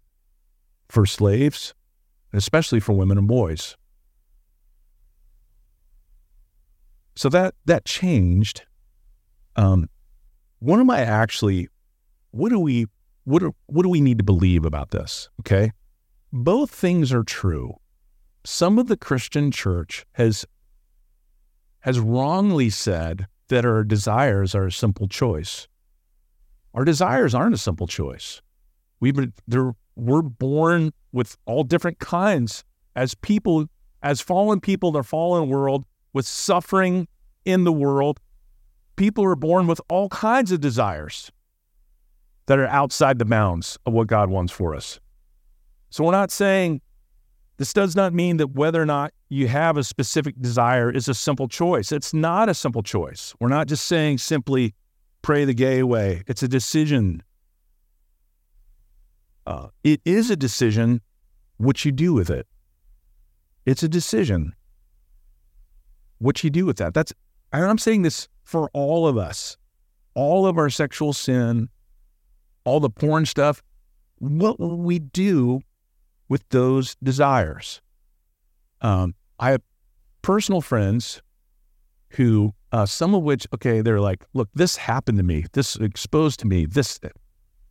for 0.90 1.08
slaves, 1.08 1.74
especially 2.32 2.80
for 2.80 2.94
women 2.94 3.18
and 3.18 3.28
boys. 3.28 3.76
So 7.16 7.30
that 7.30 7.56
that 7.66 7.86
changed. 7.86 8.64
Um, 9.56 9.90
what 10.60 10.80
am 10.80 10.90
I 10.90 11.02
actually? 11.02 11.68
What 12.32 12.50
do 12.50 12.60
we? 12.60 12.88
What 13.24 13.40
do, 13.40 13.54
what 13.68 13.84
do 13.84 13.90
we 13.90 14.02
need 14.02 14.18
to 14.18 14.24
believe 14.24 14.66
about 14.66 14.90
this? 14.90 15.30
Okay, 15.42 15.72
both 16.34 16.72
things 16.72 17.14
are 17.14 17.24
true. 17.24 17.76
Some 18.44 18.80
of 18.80 18.88
the 18.88 18.98
Christian 18.98 19.52
church 19.52 20.06
has 20.14 20.46
has 21.82 22.00
wrongly 22.00 22.70
said 22.70 23.28
that 23.50 23.66
our 23.66 23.84
desires 23.84 24.56
are 24.56 24.68
a 24.68 24.72
simple 24.72 25.08
choice. 25.08 25.68
Our 26.74 26.86
desires 26.86 27.36
aren't 27.36 27.56
a 27.56 27.60
simple 27.60 27.86
choice. 27.88 28.42
We've 29.00 29.16
been, 29.16 29.34
there. 29.48 29.74
we're 29.96 30.22
born 30.22 30.94
with 31.12 31.38
all 31.46 31.64
different 31.64 32.00
kinds 32.00 32.64
as 32.96 33.14
people, 33.16 33.66
as 34.02 34.22
fallen 34.22 34.62
people 34.62 34.90
in 34.90 34.94
the 34.94 35.04
fallen 35.04 35.50
world, 35.50 35.86
with 36.14 36.26
suffering 36.26 37.08
in 37.46 37.64
the 37.64 37.72
world. 37.72 38.20
People 38.96 39.24
are 39.26 39.36
born 39.36 39.68
with 39.68 39.82
all 39.90 40.10
kinds 40.10 40.52
of 40.52 40.62
desires 40.62 41.32
that 42.46 42.60
are 42.60 42.68
outside 42.68 43.20
the 43.20 43.26
bounds 43.26 43.78
of 43.86 43.94
what 43.94 44.08
God 44.08 44.30
wants 44.30 44.52
for 44.52 44.76
us. 44.76 45.00
So 45.90 46.04
we're 46.04 46.12
not 46.12 46.32
saying 46.32 46.82
this 47.58 47.74
does 47.74 47.96
not 47.96 48.14
mean 48.14 48.38
that 48.38 48.56
whether 48.56 48.82
or 48.82 48.86
not 48.86 49.14
you 49.30 49.48
have 49.48 49.78
a 49.78 49.84
specific 49.84 50.36
desire 50.42 50.90
is 50.90 51.08
a 51.08 51.14
simple 51.14 51.48
choice. 51.48 51.92
It's 51.92 52.14
not 52.14 52.50
a 52.50 52.54
simple 52.54 52.84
choice. 52.84 53.34
We're 53.40 53.50
not 53.50 53.68
just 53.68 53.86
saying 53.86 54.18
simply 54.18 54.74
pray 55.22 55.46
the 55.46 55.54
gay 55.54 55.80
away. 55.80 56.24
It's 56.28 56.44
a 56.44 56.48
decision. 56.48 57.24
Uh, 59.46 59.68
it 59.84 60.02
is 60.06 60.30
a 60.30 60.36
decision 60.36 61.02
what 61.58 61.86
you 61.86 61.92
do 61.92 62.14
with 62.14 62.30
it. 62.30 62.48
It's 63.66 63.84
a 63.84 63.90
decision 63.90 64.54
what 66.22 66.44
you 66.44 66.50
do 66.50 66.66
with 66.66 66.78
that. 66.78 66.94
That's 66.94 67.14
and 67.52 67.66
I'm 67.66 67.78
saying 67.78 68.04
this 68.04 68.28
for 68.44 68.70
all 68.74 69.08
of 69.08 69.18
us. 69.18 69.58
All 70.14 70.46
of 70.46 70.58
our 70.58 70.70
sexual 70.70 71.14
sin, 71.14 71.70
all 72.64 72.80
the 72.80 72.90
porn 72.90 73.26
stuff, 73.26 73.62
what 74.20 74.60
will 74.60 74.78
we 74.78 75.00
do 75.00 75.62
with 76.32 76.48
those 76.50 76.96
desires. 77.04 77.82
Um, 78.80 79.16
I 79.38 79.52
have 79.52 79.62
personal 80.22 80.62
friends 80.62 81.22
who, 82.12 82.54
uh, 82.72 82.86
some 82.86 83.14
of 83.14 83.24
which, 83.24 83.46
okay, 83.54 83.82
they're 83.82 84.00
like, 84.00 84.24
look, 84.34 84.48
this 84.54 84.78
happened 84.78 85.18
to 85.18 85.26
me. 85.26 85.46
This 85.52 85.76
exposed 85.76 86.40
to 86.40 86.48
me. 86.48 86.66
This, 86.66 87.02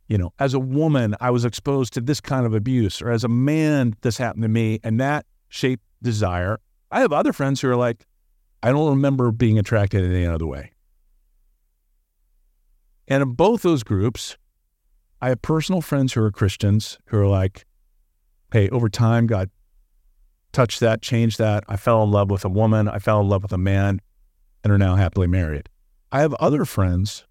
you 0.07 0.17
know, 0.19 0.31
as 0.37 0.53
a 0.53 0.59
woman, 0.59 1.15
I 1.19 1.31
was 1.31 1.43
exposed 1.43 1.93
to 1.93 2.01
this 2.01 2.21
kind 2.21 2.45
of 2.45 2.53
abuse, 2.53 3.01
or 3.01 3.09
as 3.09 3.23
a 3.23 3.27
man, 3.27 3.95
this 4.01 4.17
happened 4.17 4.43
to 4.43 4.49
me, 4.49 4.79
and 4.83 4.99
that 4.99 5.25
shaped 5.49 5.83
desire. 6.03 6.59
I 6.91 6.99
have 6.99 7.11
other 7.11 7.33
friends 7.33 7.61
who 7.61 7.69
are 7.69 7.75
like, 7.75 8.05
I 8.63 8.71
don't 8.71 8.89
remember 8.89 9.31
being 9.31 9.57
attracted 9.57 10.03
in 10.03 10.13
any 10.13 10.25
other 10.25 10.45
way. 10.45 10.71
And 13.07 13.23
in 13.23 13.31
both 13.31 13.61
those 13.61 13.83
groups, 13.83 14.37
I 15.21 15.29
have 15.29 15.41
personal 15.41 15.81
friends 15.81 16.13
who 16.13 16.23
are 16.23 16.31
Christians 16.31 16.97
who 17.05 17.17
are 17.17 17.27
like, 17.27 17.65
hey, 18.51 18.69
over 18.69 18.89
time, 18.89 19.27
God 19.27 19.49
touched 20.51 20.79
that, 20.81 21.01
changed 21.01 21.37
that. 21.37 21.63
I 21.67 21.77
fell 21.77 22.03
in 22.03 22.11
love 22.11 22.29
with 22.29 22.45
a 22.45 22.49
woman. 22.49 22.87
I 22.87 22.99
fell 22.99 23.21
in 23.21 23.29
love 23.29 23.43
with 23.43 23.53
a 23.53 23.57
man 23.57 24.01
and 24.63 24.71
are 24.71 24.77
now 24.77 24.95
happily 24.95 25.27
married. 25.27 25.69
I 26.11 26.21
have 26.21 26.33
other 26.35 26.65
friends, 26.65 27.25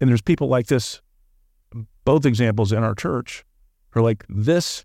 and 0.00 0.10
there's 0.10 0.22
people 0.22 0.48
like 0.48 0.66
this, 0.66 1.00
both 2.04 2.26
examples 2.26 2.72
in 2.72 2.82
our 2.82 2.94
church, 2.94 3.44
who 3.90 4.00
are 4.00 4.02
like, 4.02 4.24
this, 4.28 4.84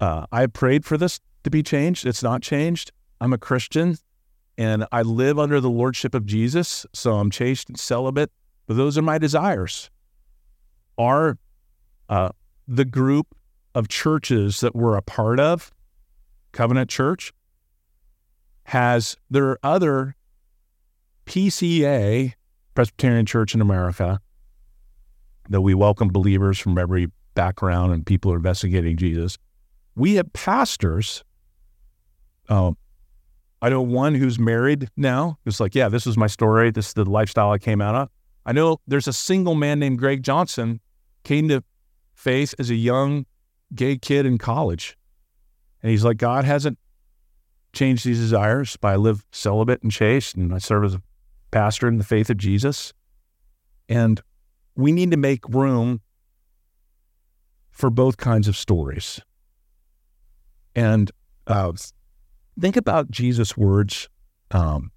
uh, 0.00 0.26
I 0.30 0.46
prayed 0.46 0.84
for 0.84 0.96
this 0.96 1.20
to 1.44 1.50
be 1.50 1.62
changed. 1.62 2.06
It's 2.06 2.22
not 2.22 2.42
changed. 2.42 2.92
I'm 3.20 3.32
a 3.32 3.38
Christian 3.38 3.96
and 4.60 4.84
I 4.92 5.00
live 5.00 5.38
under 5.38 5.58
the 5.58 5.70
lordship 5.70 6.14
of 6.14 6.26
Jesus. 6.26 6.84
So 6.92 7.14
I'm 7.14 7.30
chaste 7.30 7.70
and 7.70 7.80
celibate. 7.80 8.30
But 8.66 8.76
those 8.76 8.98
are 8.98 9.02
my 9.02 9.16
desires. 9.16 9.88
Are 10.98 11.38
uh, 12.10 12.28
the 12.68 12.84
group 12.84 13.34
of 13.74 13.88
churches 13.88 14.60
that 14.60 14.76
we're 14.76 14.98
a 14.98 15.02
part 15.02 15.40
of, 15.40 15.72
Covenant 16.52 16.90
Church, 16.90 17.32
has 18.64 19.16
there 19.30 19.56
other 19.62 20.14
PCA, 21.24 22.34
Presbyterian 22.74 23.24
Church 23.24 23.54
in 23.54 23.62
America, 23.62 24.20
that 25.48 25.62
we 25.62 25.72
welcome 25.72 26.08
believers 26.08 26.58
from 26.58 26.76
every 26.76 27.10
background 27.34 27.94
and 27.94 28.04
people 28.04 28.30
are 28.30 28.36
investigating 28.36 28.98
Jesus. 28.98 29.38
We 29.96 30.16
have 30.16 30.30
pastors. 30.34 31.24
Um, 32.50 32.76
I 33.62 33.68
know 33.68 33.82
one 33.82 34.14
who's 34.14 34.38
married 34.38 34.88
now. 34.96 35.38
It's 35.44 35.60
like, 35.60 35.74
yeah, 35.74 35.88
this 35.88 36.06
is 36.06 36.16
my 36.16 36.26
story. 36.26 36.70
This 36.70 36.88
is 36.88 36.94
the 36.94 37.04
lifestyle 37.04 37.50
I 37.50 37.58
came 37.58 37.80
out 37.80 37.94
of. 37.94 38.08
I 38.46 38.52
know 38.52 38.80
there's 38.86 39.08
a 39.08 39.12
single 39.12 39.54
man 39.54 39.78
named 39.78 39.98
Greg 39.98 40.22
Johnson 40.22 40.80
came 41.24 41.48
to 41.48 41.62
faith 42.14 42.54
as 42.58 42.70
a 42.70 42.74
young 42.74 43.26
gay 43.74 43.98
kid 43.98 44.24
in 44.24 44.38
college. 44.38 44.96
And 45.82 45.90
he's 45.90 46.04
like, 46.04 46.16
God 46.16 46.44
hasn't 46.44 46.78
changed 47.72 48.04
these 48.04 48.18
desires, 48.18 48.76
but 48.76 48.88
I 48.88 48.96
live 48.96 49.24
celibate 49.30 49.82
and 49.82 49.92
chaste, 49.92 50.36
and 50.36 50.52
I 50.54 50.58
serve 50.58 50.84
as 50.84 50.94
a 50.94 51.02
pastor 51.50 51.86
in 51.86 51.98
the 51.98 52.04
faith 52.04 52.30
of 52.30 52.36
Jesus. 52.36 52.92
And 53.88 54.20
we 54.74 54.92
need 54.92 55.10
to 55.10 55.16
make 55.16 55.48
room 55.48 56.00
for 57.70 57.90
both 57.90 58.16
kinds 58.16 58.48
of 58.48 58.56
stories. 58.56 59.20
And 60.74 61.10
uh, 61.46 61.72
think 62.60 62.76
about 62.76 63.10
Jesus' 63.10 63.56
words. 63.56 64.08
Um, 64.50 64.90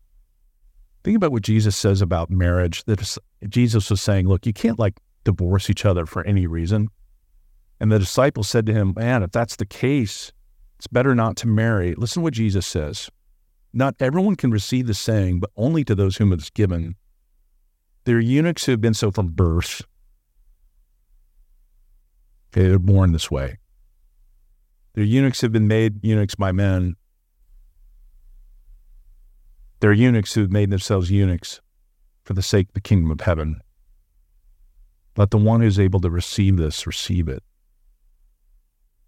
think 1.03 1.15
about 1.15 1.31
what 1.31 1.43
Jesus 1.43 1.75
says 1.75 2.01
about 2.01 2.29
marriage. 2.29 2.83
That 2.85 3.17
Jesus 3.49 3.89
was 3.89 4.01
saying, 4.01 4.27
look, 4.27 4.45
you 4.45 4.53
can't 4.53 4.79
like 4.79 4.99
divorce 5.23 5.69
each 5.69 5.85
other 5.85 6.05
for 6.05 6.25
any 6.25 6.47
reason. 6.47 6.89
And 7.79 7.91
the 7.91 7.99
disciples 7.99 8.47
said 8.47 8.65
to 8.67 8.73
him, 8.73 8.93
Man, 8.95 9.23
if 9.23 9.31
that's 9.31 9.55
the 9.55 9.65
case, 9.65 10.31
it's 10.77 10.87
better 10.87 11.15
not 11.15 11.35
to 11.37 11.47
marry. 11.47 11.95
Listen 11.95 12.21
to 12.21 12.23
what 12.23 12.33
Jesus 12.33 12.65
says. 12.65 13.09
Not 13.73 13.95
everyone 13.99 14.35
can 14.35 14.51
receive 14.51 14.87
the 14.87 14.93
saying, 14.93 15.39
but 15.39 15.49
only 15.57 15.83
to 15.85 15.95
those 15.95 16.17
whom 16.17 16.31
it 16.31 16.41
is 16.41 16.49
given. 16.49 16.95
There 18.05 18.17
are 18.17 18.21
eunuchs 18.21 18.65
who 18.65 18.71
have 18.71 18.81
been 18.81 18.93
so 18.93 19.11
from 19.11 19.29
birth. 19.29 19.81
Okay, 22.51 22.67
they're 22.67 22.79
born 22.79 23.13
this 23.13 23.31
way. 23.31 23.57
They're 24.93 25.03
eunuchs 25.03 25.41
have 25.41 25.51
been 25.51 25.67
made 25.67 26.05
eunuchs 26.05 26.35
by 26.35 26.51
men. 26.51 26.95
They're 29.83 29.91
eunuchs 29.91 30.33
who 30.33 30.39
have 30.39 30.49
made 30.49 30.69
themselves 30.69 31.11
eunuchs 31.11 31.59
for 32.23 32.31
the 32.31 32.41
sake 32.41 32.69
of 32.69 32.73
the 32.73 32.79
kingdom 32.79 33.11
of 33.11 33.19
heaven. 33.19 33.59
Let 35.17 35.31
the 35.31 35.37
one 35.37 35.59
who's 35.59 35.77
able 35.77 35.99
to 35.99 36.09
receive 36.09 36.55
this 36.55 36.87
receive 36.87 37.27
it. 37.27 37.43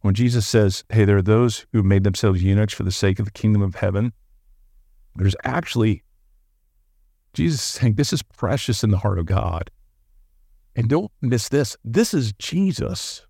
When 0.01 0.13
Jesus 0.13 0.45
says, 0.45 0.83
hey, 0.89 1.05
there 1.05 1.15
are 1.15 1.21
those 1.21 1.65
who 1.71 1.81
made 1.81 2.03
themselves 2.03 2.43
eunuchs 2.43 2.73
for 2.73 2.83
the 2.83 2.91
sake 2.91 3.19
of 3.19 3.25
the 3.25 3.31
kingdom 3.31 3.61
of 3.61 3.75
heaven, 3.75 4.11
there's 5.15 5.37
actually, 5.45 6.03
Jesus 7.31 7.61
saying, 7.61 7.93
this 7.93 8.11
is 8.11 8.21
precious 8.21 8.83
in 8.83 8.91
the 8.91 8.97
heart 8.97 9.17
of 9.17 9.27
God. 9.27 9.71
And 10.75 10.89
don't 10.89 11.09
miss 11.21 11.47
this. 11.47 11.77
This 11.85 12.13
is 12.13 12.33
Jesus. 12.33 13.25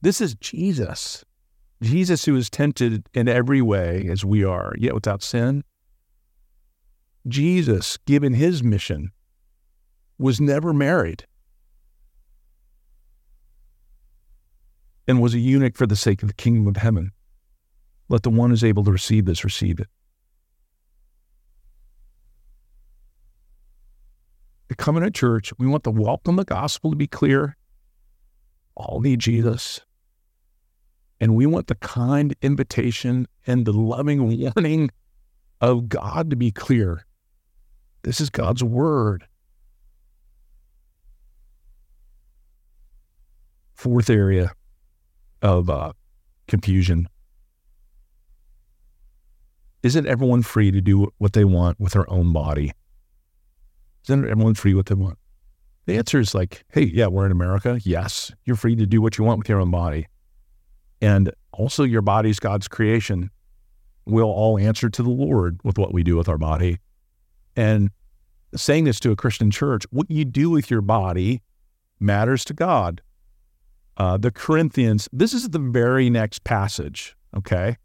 This 0.00 0.20
is 0.20 0.36
Jesus. 0.36 1.24
Jesus, 1.82 2.24
who 2.24 2.36
is 2.36 2.48
tempted 2.48 3.06
in 3.12 3.28
every 3.28 3.60
way 3.60 4.08
as 4.10 4.24
we 4.24 4.44
are, 4.44 4.72
yet 4.78 4.94
without 4.94 5.22
sin. 5.22 5.62
Jesus, 7.28 7.98
given 8.06 8.34
his 8.34 8.62
mission, 8.62 9.10
was 10.18 10.40
never 10.40 10.72
married 10.72 11.26
and 15.06 15.20
was 15.20 15.34
a 15.34 15.38
eunuch 15.38 15.76
for 15.76 15.86
the 15.86 15.96
sake 15.96 16.22
of 16.22 16.28
the 16.28 16.34
kingdom 16.34 16.66
of 16.66 16.76
heaven. 16.76 17.12
Let 18.08 18.22
the 18.22 18.30
one 18.30 18.50
who's 18.50 18.64
able 18.64 18.84
to 18.84 18.92
receive 18.92 19.24
this 19.24 19.44
receive 19.44 19.80
it. 19.80 19.88
The 24.68 24.74
Covenant 24.74 25.14
Church, 25.14 25.52
we 25.58 25.66
want 25.66 25.84
the 25.84 25.90
welcome 25.90 26.38
of 26.38 26.46
the 26.46 26.54
gospel 26.54 26.90
to 26.90 26.96
be 26.96 27.06
clear. 27.06 27.56
All 28.74 29.00
need 29.00 29.20
Jesus. 29.20 29.80
And 31.20 31.34
we 31.34 31.46
want 31.46 31.68
the 31.68 31.74
kind 31.76 32.34
invitation 32.42 33.26
and 33.46 33.64
the 33.64 33.72
loving 33.72 34.22
warning 34.54 34.90
of 35.60 35.88
God 35.88 36.30
to 36.30 36.36
be 36.36 36.50
clear. 36.50 37.06
This 38.02 38.20
is 38.20 38.30
God's 38.30 38.62
word. 38.62 39.26
Fourth 43.74 44.10
area 44.10 44.52
of 45.42 45.70
uh, 45.70 45.92
confusion. 46.48 47.08
Isn't 49.82 50.06
everyone 50.06 50.42
free 50.42 50.70
to 50.70 50.80
do 50.80 51.12
what 51.18 51.32
they 51.32 51.44
want 51.44 51.78
with 51.78 51.92
their 51.92 52.10
own 52.10 52.32
body? 52.32 52.72
Isn't 54.04 54.28
everyone 54.28 54.54
free 54.54 54.74
what 54.74 54.86
they 54.86 54.94
want? 54.94 55.18
The 55.86 55.96
answer 55.96 56.18
is 56.18 56.34
like, 56.34 56.64
hey, 56.72 56.84
yeah, 56.84 57.06
we're 57.06 57.26
in 57.26 57.32
America. 57.32 57.78
Yes, 57.84 58.32
you're 58.44 58.56
free 58.56 58.76
to 58.76 58.86
do 58.86 59.00
what 59.00 59.18
you 59.18 59.24
want 59.24 59.38
with 59.38 59.48
your 59.48 59.60
own 59.60 59.70
body. 59.70 60.08
And 61.00 61.32
also, 61.52 61.84
your 61.84 62.02
body's 62.02 62.38
God's 62.38 62.68
creation. 62.68 63.30
We'll 64.06 64.24
all 64.24 64.58
answer 64.58 64.88
to 64.88 65.02
the 65.02 65.10
Lord 65.10 65.60
with 65.64 65.78
what 65.78 65.92
we 65.92 66.02
do 66.02 66.16
with 66.16 66.28
our 66.28 66.38
body. 66.38 66.78
And 67.56 67.90
saying 68.54 68.84
this 68.84 69.00
to 69.00 69.10
a 69.10 69.16
Christian 69.16 69.50
church, 69.50 69.84
what 69.90 70.10
you 70.10 70.24
do 70.24 70.50
with 70.50 70.70
your 70.70 70.80
body 70.80 71.42
matters 72.00 72.44
to 72.46 72.54
God. 72.54 73.02
Uh, 73.96 74.16
the 74.16 74.30
Corinthians, 74.30 75.08
this 75.12 75.32
is 75.32 75.48
the 75.48 75.58
very 75.58 76.10
next 76.10 76.44
passage, 76.44 77.16
okay? 77.36 77.76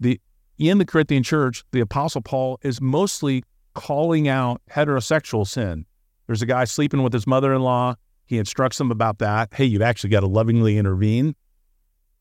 The 0.00 0.20
in 0.58 0.78
the 0.78 0.84
Corinthian 0.84 1.22
church, 1.22 1.64
the 1.72 1.80
apostle 1.80 2.22
Paul 2.22 2.58
is 2.62 2.80
mostly 2.80 3.44
calling 3.74 4.28
out 4.28 4.62
heterosexual 4.70 5.46
sin. 5.46 5.84
There's 6.26 6.42
a 6.42 6.46
guy 6.46 6.64
sleeping 6.64 7.02
with 7.02 7.12
his 7.12 7.26
mother-in-law. 7.26 7.96
He 8.24 8.38
instructs 8.38 8.78
them 8.78 8.90
about 8.90 9.18
that. 9.18 9.52
Hey, 9.52 9.64
you've 9.64 9.82
actually 9.82 10.10
got 10.10 10.20
to 10.20 10.26
lovingly 10.26 10.78
intervene. 10.78 11.34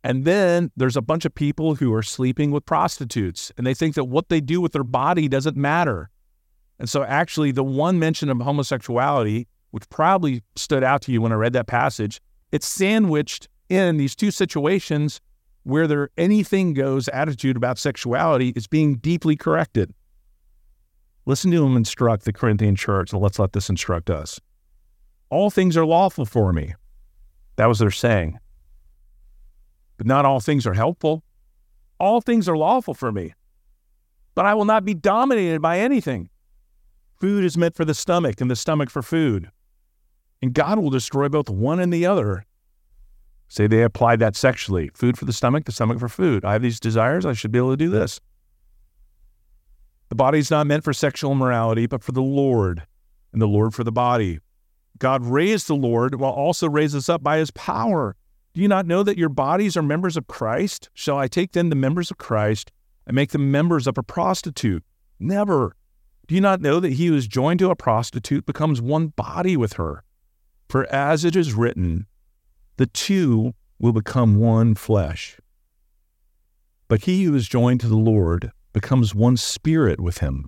And 0.03 0.25
then 0.25 0.71
there's 0.75 0.97
a 0.97 1.01
bunch 1.01 1.23
of 1.23 1.33
people 1.33 1.75
who 1.75 1.93
are 1.93 2.03
sleeping 2.03 2.51
with 2.51 2.65
prostitutes 2.65 3.51
and 3.57 3.65
they 3.65 3.73
think 3.73 3.95
that 3.95 4.05
what 4.05 4.29
they 4.29 4.41
do 4.41 4.59
with 4.59 4.73
their 4.73 4.83
body 4.83 5.27
doesn't 5.27 5.55
matter. 5.55 6.09
And 6.79 6.89
so, 6.89 7.03
actually, 7.03 7.51
the 7.51 7.63
one 7.63 7.99
mention 7.99 8.29
of 8.29 8.37
homosexuality, 8.39 9.47
which 9.71 9.87
probably 9.89 10.43
stood 10.55 10.83
out 10.83 11.01
to 11.03 11.11
you 11.11 11.21
when 11.21 11.31
I 11.31 11.35
read 11.35 11.53
that 11.53 11.67
passage, 11.67 12.19
it's 12.51 12.67
sandwiched 12.67 13.47
in 13.69 13.97
these 13.97 14.15
two 14.15 14.31
situations 14.31 15.21
where 15.63 15.87
their 15.87 16.09
anything 16.17 16.73
goes 16.73 17.07
attitude 17.09 17.55
about 17.55 17.77
sexuality 17.77 18.49
is 18.55 18.67
being 18.67 18.95
deeply 18.95 19.37
corrected. 19.37 19.93
Listen 21.25 21.51
to 21.51 21.65
him 21.65 21.77
instruct 21.77 22.25
the 22.25 22.33
Corinthian 22.33 22.75
church, 22.75 23.13
and 23.13 23.21
let's 23.21 23.39
let 23.39 23.53
this 23.53 23.69
instruct 23.69 24.09
us. 24.09 24.41
All 25.29 25.49
things 25.49 25.77
are 25.77 25.85
lawful 25.85 26.25
for 26.25 26.51
me. 26.51 26.73
That 27.55 27.67
was 27.67 27.79
their 27.79 27.91
saying. 27.91 28.39
But 30.03 30.07
not 30.09 30.25
all 30.25 30.41
things 30.41 30.67
are 30.67 30.73
helpful. 30.73 31.23
All 31.97 32.19
things 32.19 32.49
are 32.49 32.57
lawful 32.57 32.93
for 32.93 33.09
me, 33.09 33.35
but 34.35 34.45
I 34.45 34.53
will 34.53 34.65
not 34.65 34.83
be 34.83 34.93
dominated 34.93 35.61
by 35.61 35.79
anything. 35.79 36.29
Food 37.21 37.45
is 37.45 37.55
meant 37.55 37.73
for 37.73 37.85
the 37.85 37.93
stomach, 37.93 38.41
and 38.41 38.51
the 38.51 38.57
stomach 38.57 38.89
for 38.89 39.01
food. 39.01 39.49
And 40.41 40.53
God 40.53 40.77
will 40.77 40.89
destroy 40.89 41.29
both 41.29 41.49
one 41.49 41.79
and 41.79 41.93
the 41.93 42.05
other. 42.05 42.45
Say 43.47 43.65
they 43.65 43.81
applied 43.81 44.19
that 44.19 44.35
sexually 44.35 44.91
food 44.93 45.17
for 45.17 45.23
the 45.23 45.31
stomach, 45.31 45.63
the 45.63 45.71
stomach 45.71 45.99
for 45.99 46.09
food. 46.09 46.43
I 46.43 46.51
have 46.51 46.61
these 46.61 46.81
desires, 46.81 47.25
I 47.25 47.31
should 47.31 47.53
be 47.53 47.59
able 47.59 47.71
to 47.71 47.77
do 47.77 47.89
this. 47.89 48.19
The 50.09 50.15
body 50.15 50.39
is 50.39 50.51
not 50.51 50.67
meant 50.67 50.83
for 50.83 50.91
sexual 50.91 51.31
immorality, 51.31 51.85
but 51.85 52.03
for 52.03 52.11
the 52.11 52.21
Lord, 52.21 52.85
and 53.31 53.41
the 53.41 53.47
Lord 53.47 53.73
for 53.73 53.85
the 53.85 53.91
body. 53.93 54.41
God 54.99 55.25
raised 55.25 55.67
the 55.69 55.75
Lord 55.75 56.15
while 56.15 56.33
also 56.33 56.67
raised 56.67 56.93
us 56.93 57.07
up 57.07 57.23
by 57.23 57.37
his 57.37 57.51
power. 57.51 58.17
Do 58.53 58.61
you 58.61 58.67
not 58.67 58.85
know 58.85 59.01
that 59.01 59.17
your 59.17 59.29
bodies 59.29 59.75
are 59.75 59.81
members 59.81 60.15
of 60.15 60.27
Christ? 60.27 60.89
Shall 60.93 61.17
I 61.17 61.27
take 61.27 61.53
then 61.53 61.69
the 61.69 61.75
members 61.75 62.11
of 62.11 62.19
Christ 62.19 62.71
and 63.07 63.15
make 63.15 63.31
them 63.31 63.51
members 63.51 63.87
of 63.87 63.97
a 63.97 64.03
prostitute? 64.03 64.83
Never. 65.19 65.75
Do 66.27 66.35
you 66.35 66.41
not 66.41 66.61
know 66.61 66.79
that 66.79 66.93
he 66.93 67.07
who 67.07 67.15
is 67.15 67.27
joined 67.27 67.59
to 67.59 67.71
a 67.71 67.75
prostitute 67.75 68.45
becomes 68.45 68.79
one 68.79 69.07
body 69.07 69.57
with 69.57 69.73
her? 69.73 70.03
For 70.69 70.85
as 70.93 71.25
it 71.25 71.35
is 71.35 71.53
written, 71.53 72.05
the 72.77 72.85
two 72.85 73.53
will 73.79 73.91
become 73.91 74.35
one 74.35 74.75
flesh. 74.75 75.39
But 76.87 77.03
he 77.03 77.23
who 77.23 77.33
is 77.35 77.47
joined 77.47 77.79
to 77.81 77.87
the 77.87 77.97
Lord 77.97 78.51
becomes 78.71 79.15
one 79.15 79.35
spirit 79.35 79.99
with 79.99 80.19
him. 80.19 80.45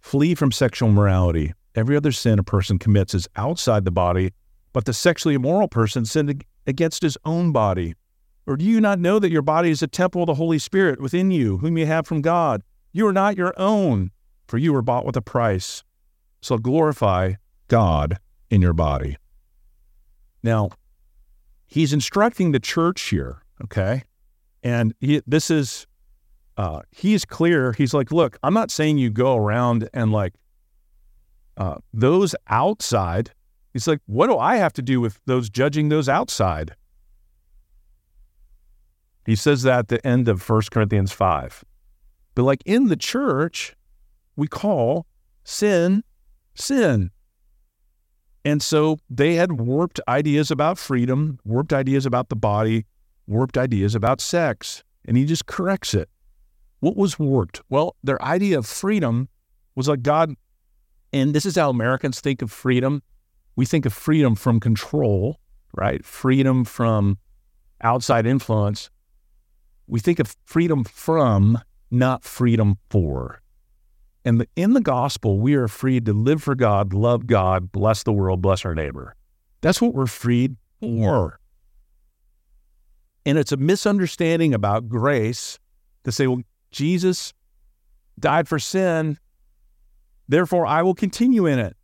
Flee 0.00 0.36
from 0.36 0.52
sexual 0.52 0.92
morality. 0.92 1.52
Every 1.74 1.96
other 1.96 2.12
sin 2.12 2.38
a 2.38 2.44
person 2.44 2.78
commits 2.78 3.12
is 3.12 3.28
outside 3.34 3.84
the 3.84 3.90
body, 3.90 4.32
but 4.72 4.84
the 4.84 4.92
sexually 4.92 5.34
immoral 5.34 5.68
person 5.68 6.04
sinned 6.04 6.44
against 6.66 7.02
his 7.02 7.16
own 7.24 7.52
body. 7.52 7.94
Or 8.46 8.56
do 8.56 8.64
you 8.64 8.80
not 8.80 8.98
know 8.98 9.18
that 9.18 9.30
your 9.30 9.42
body 9.42 9.70
is 9.70 9.82
a 9.82 9.88
temple 9.88 10.22
of 10.22 10.26
the 10.26 10.34
Holy 10.34 10.58
Spirit 10.58 11.00
within 11.00 11.30
you, 11.30 11.58
whom 11.58 11.76
you 11.76 11.86
have 11.86 12.06
from 12.06 12.22
God? 12.22 12.62
You 12.92 13.06
are 13.06 13.12
not 13.12 13.36
your 13.36 13.52
own 13.56 14.10
for 14.46 14.58
you 14.58 14.72
were 14.72 14.82
bought 14.82 15.04
with 15.04 15.16
a 15.16 15.22
price. 15.22 15.82
So 16.40 16.58
glorify 16.58 17.34
God 17.68 18.18
in 18.50 18.62
your 18.62 18.72
body. 18.72 19.16
Now, 20.42 20.70
he's 21.66 21.92
instructing 21.92 22.52
the 22.52 22.60
church 22.60 23.00
here, 23.02 23.42
okay? 23.64 24.04
And 24.62 24.94
he, 25.00 25.20
this 25.26 25.50
is, 25.50 25.86
uh, 26.56 26.82
he's 26.90 27.24
clear. 27.24 27.72
He's 27.72 27.92
like, 27.92 28.12
look, 28.12 28.38
I'm 28.42 28.54
not 28.54 28.70
saying 28.70 28.98
you 28.98 29.10
go 29.10 29.36
around 29.36 29.88
and 29.92 30.12
like 30.12 30.34
uh, 31.56 31.76
those 31.92 32.34
outside. 32.48 33.32
He's 33.76 33.86
like, 33.86 34.00
what 34.06 34.28
do 34.28 34.38
I 34.38 34.56
have 34.56 34.72
to 34.72 34.80
do 34.80 35.02
with 35.02 35.20
those 35.26 35.50
judging 35.50 35.90
those 35.90 36.08
outside? 36.08 36.74
He 39.26 39.36
says 39.36 39.64
that 39.64 39.80
at 39.80 39.88
the 39.88 40.06
end 40.06 40.28
of 40.28 40.48
1 40.48 40.62
Corinthians 40.70 41.12
5. 41.12 41.62
But 42.34 42.44
like 42.44 42.62
in 42.64 42.86
the 42.86 42.96
church, 42.96 43.76
we 44.34 44.48
call 44.48 45.04
sin 45.44 46.02
sin. 46.54 47.10
And 48.46 48.62
so 48.62 48.96
they 49.10 49.34
had 49.34 49.60
warped 49.60 50.00
ideas 50.08 50.50
about 50.50 50.78
freedom, 50.78 51.38
warped 51.44 51.74
ideas 51.74 52.06
about 52.06 52.30
the 52.30 52.36
body, 52.36 52.86
warped 53.26 53.58
ideas 53.58 53.94
about 53.94 54.22
sex. 54.22 54.84
And 55.06 55.18
he 55.18 55.26
just 55.26 55.44
corrects 55.44 55.92
it. 55.92 56.08
What 56.80 56.96
was 56.96 57.18
warped? 57.18 57.60
Well, 57.68 57.94
their 58.02 58.22
idea 58.22 58.56
of 58.56 58.64
freedom 58.64 59.28
was 59.74 59.86
like 59.86 60.00
God, 60.00 60.34
and 61.12 61.34
this 61.34 61.44
is 61.44 61.56
how 61.56 61.68
Americans 61.68 62.20
think 62.20 62.40
of 62.40 62.50
freedom. 62.50 63.02
We 63.56 63.64
think 63.64 63.86
of 63.86 63.92
freedom 63.92 64.36
from 64.36 64.60
control, 64.60 65.40
right? 65.72 66.04
Freedom 66.04 66.64
from 66.64 67.18
outside 67.80 68.26
influence. 68.26 68.90
We 69.86 69.98
think 69.98 70.18
of 70.18 70.36
freedom 70.44 70.84
from, 70.84 71.60
not 71.90 72.22
freedom 72.22 72.78
for. 72.90 73.40
And 74.24 74.46
in 74.56 74.72
the 74.72 74.80
gospel, 74.80 75.38
we 75.38 75.54
are 75.54 75.68
freed 75.68 76.04
to 76.06 76.12
live 76.12 76.42
for 76.42 76.54
God, 76.54 76.92
love 76.92 77.26
God, 77.26 77.70
bless 77.70 78.02
the 78.02 78.12
world, 78.12 78.42
bless 78.42 78.64
our 78.64 78.74
neighbor. 78.74 79.14
That's 79.60 79.80
what 79.80 79.94
we're 79.94 80.06
freed 80.06 80.56
for. 80.80 81.38
And 83.24 83.38
it's 83.38 83.52
a 83.52 83.56
misunderstanding 83.56 84.52
about 84.52 84.88
grace 84.88 85.58
to 86.04 86.12
say, 86.12 86.26
well, 86.26 86.42
Jesus 86.70 87.32
died 88.18 88.48
for 88.48 88.58
sin. 88.58 89.18
Therefore, 90.28 90.66
I 90.66 90.82
will 90.82 90.94
continue 90.94 91.46
in 91.46 91.58
it. 91.58 91.76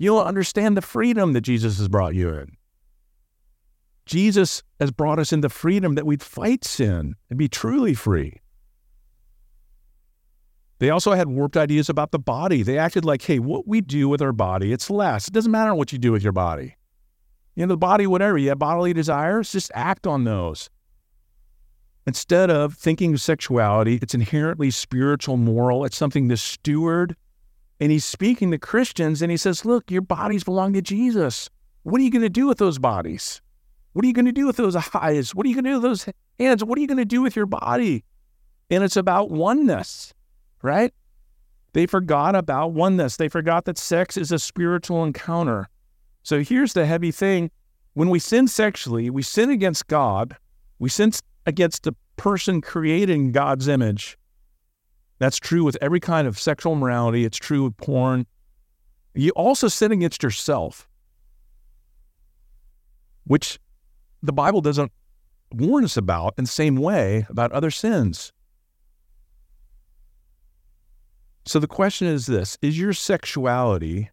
You'll 0.00 0.22
understand 0.22 0.78
the 0.78 0.82
freedom 0.82 1.34
that 1.34 1.42
Jesus 1.42 1.76
has 1.76 1.86
brought 1.86 2.14
you 2.14 2.30
in. 2.30 2.56
Jesus 4.06 4.62
has 4.80 4.90
brought 4.90 5.18
us 5.18 5.30
into 5.30 5.50
freedom 5.50 5.94
that 5.94 6.06
we'd 6.06 6.22
fight 6.22 6.64
sin 6.64 7.16
and 7.28 7.38
be 7.38 7.48
truly 7.48 7.92
free. 7.92 8.40
They 10.78 10.88
also 10.88 11.12
had 11.12 11.28
warped 11.28 11.58
ideas 11.58 11.90
about 11.90 12.12
the 12.12 12.18
body. 12.18 12.62
They 12.62 12.78
acted 12.78 13.04
like, 13.04 13.20
hey, 13.20 13.40
what 13.40 13.68
we 13.68 13.82
do 13.82 14.08
with 14.08 14.22
our 14.22 14.32
body, 14.32 14.72
it's 14.72 14.88
less. 14.88 15.28
It 15.28 15.34
doesn't 15.34 15.52
matter 15.52 15.74
what 15.74 15.92
you 15.92 15.98
do 15.98 16.12
with 16.12 16.22
your 16.22 16.32
body. 16.32 16.76
You 17.54 17.66
know, 17.66 17.74
the 17.74 17.76
body, 17.76 18.06
whatever, 18.06 18.38
you 18.38 18.48
have 18.48 18.58
bodily 18.58 18.94
desires, 18.94 19.52
just 19.52 19.70
act 19.74 20.06
on 20.06 20.24
those. 20.24 20.70
Instead 22.06 22.48
of 22.48 22.72
thinking 22.72 23.12
of 23.12 23.20
sexuality, 23.20 23.98
it's 24.00 24.14
inherently 24.14 24.70
spiritual, 24.70 25.36
moral. 25.36 25.84
It's 25.84 25.98
something 25.98 26.30
to 26.30 26.38
steward. 26.38 27.16
And 27.80 27.90
he's 27.90 28.04
speaking 28.04 28.50
to 28.50 28.58
Christians 28.58 29.22
and 29.22 29.30
he 29.30 29.36
says, 29.36 29.64
Look, 29.64 29.90
your 29.90 30.02
bodies 30.02 30.44
belong 30.44 30.74
to 30.74 30.82
Jesus. 30.82 31.48
What 31.82 32.00
are 32.00 32.04
you 32.04 32.10
going 32.10 32.22
to 32.22 32.28
do 32.28 32.46
with 32.46 32.58
those 32.58 32.78
bodies? 32.78 33.40
What 33.94 34.04
are 34.04 34.08
you 34.08 34.14
going 34.14 34.26
to 34.26 34.32
do 34.32 34.46
with 34.46 34.56
those 34.56 34.76
eyes? 34.94 35.34
What 35.34 35.46
are 35.46 35.48
you 35.48 35.54
going 35.54 35.64
to 35.64 35.70
do 35.70 35.74
with 35.74 35.82
those 35.82 36.08
hands? 36.38 36.62
What 36.62 36.78
are 36.78 36.80
you 36.80 36.86
going 36.86 36.98
to 36.98 37.04
do 37.04 37.22
with 37.22 37.34
your 37.34 37.46
body? 37.46 38.04
And 38.70 38.84
it's 38.84 38.96
about 38.96 39.30
oneness 39.30 40.14
right? 40.62 40.92
They 41.72 41.86
forgot 41.86 42.34
about 42.34 42.72
oneness. 42.72 43.16
They 43.16 43.28
forgot 43.28 43.64
that 43.64 43.78
sex 43.78 44.16
is 44.16 44.32
a 44.32 44.38
spiritual 44.38 45.04
encounter. 45.04 45.68
So 46.22 46.42
here's 46.42 46.72
the 46.72 46.86
heavy 46.86 47.12
thing 47.12 47.50
when 47.94 48.08
we 48.08 48.18
sin 48.18 48.46
sexually, 48.46 49.10
we 49.10 49.22
sin 49.22 49.50
against 49.50 49.86
God, 49.88 50.36
we 50.78 50.88
sin 50.88 51.12
against 51.46 51.82
the 51.84 51.94
person 52.16 52.60
created 52.60 53.10
in 53.10 53.32
God's 53.32 53.68
image. 53.68 54.16
That's 55.20 55.38
true 55.38 55.62
with 55.62 55.76
every 55.82 56.00
kind 56.00 56.26
of 56.26 56.40
sexual 56.40 56.74
morality, 56.74 57.24
it's 57.24 57.36
true 57.36 57.64
with 57.64 57.76
porn. 57.76 58.26
You 59.14 59.30
also 59.32 59.68
sin 59.68 59.92
against 59.92 60.22
yourself, 60.22 60.88
which 63.24 63.60
the 64.22 64.32
Bible 64.32 64.62
doesn't 64.62 64.90
warn 65.52 65.84
us 65.84 65.96
about 65.96 66.34
in 66.38 66.44
the 66.44 66.50
same 66.50 66.76
way 66.76 67.26
about 67.28 67.52
other 67.52 67.70
sins. 67.70 68.32
So 71.44 71.58
the 71.58 71.66
question 71.66 72.08
is 72.08 72.24
this 72.26 72.56
Is 72.62 72.78
your 72.78 72.94
sexuality 72.94 74.08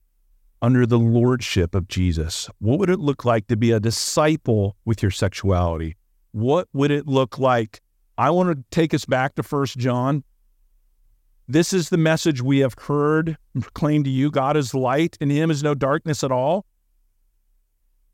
under 0.61 0.85
the 0.85 0.99
lordship 0.99 1.73
of 1.73 1.87
Jesus? 1.87 2.49
What 2.59 2.79
would 2.79 2.89
it 2.89 2.99
look 2.99 3.23
like 3.23 3.47
to 3.47 3.55
be 3.55 3.71
a 3.71 3.79
disciple 3.79 4.75
with 4.83 5.01
your 5.01 5.11
sexuality? 5.11 5.95
What 6.33 6.67
would 6.73 6.91
it 6.91 7.07
look 7.07 7.39
like? 7.39 7.79
I 8.17 8.29
want 8.31 8.49
to 8.49 8.63
take 8.71 8.93
us 8.93 9.05
back 9.05 9.35
to 9.35 9.43
First 9.43 9.77
John. 9.77 10.25
This 11.49 11.71
is 11.71 11.87
the 11.87 11.97
message 11.97 12.41
we 12.41 12.59
have 12.59 12.75
heard 12.77 13.37
and 13.53 13.63
proclaimed 13.63 14.03
to 14.03 14.11
you 14.11 14.29
God 14.29 14.57
is 14.57 14.73
light, 14.73 15.17
and 15.21 15.31
in 15.31 15.37
him 15.37 15.49
is 15.49 15.63
no 15.63 15.73
darkness 15.73 16.21
at 16.21 16.31
all. 16.31 16.65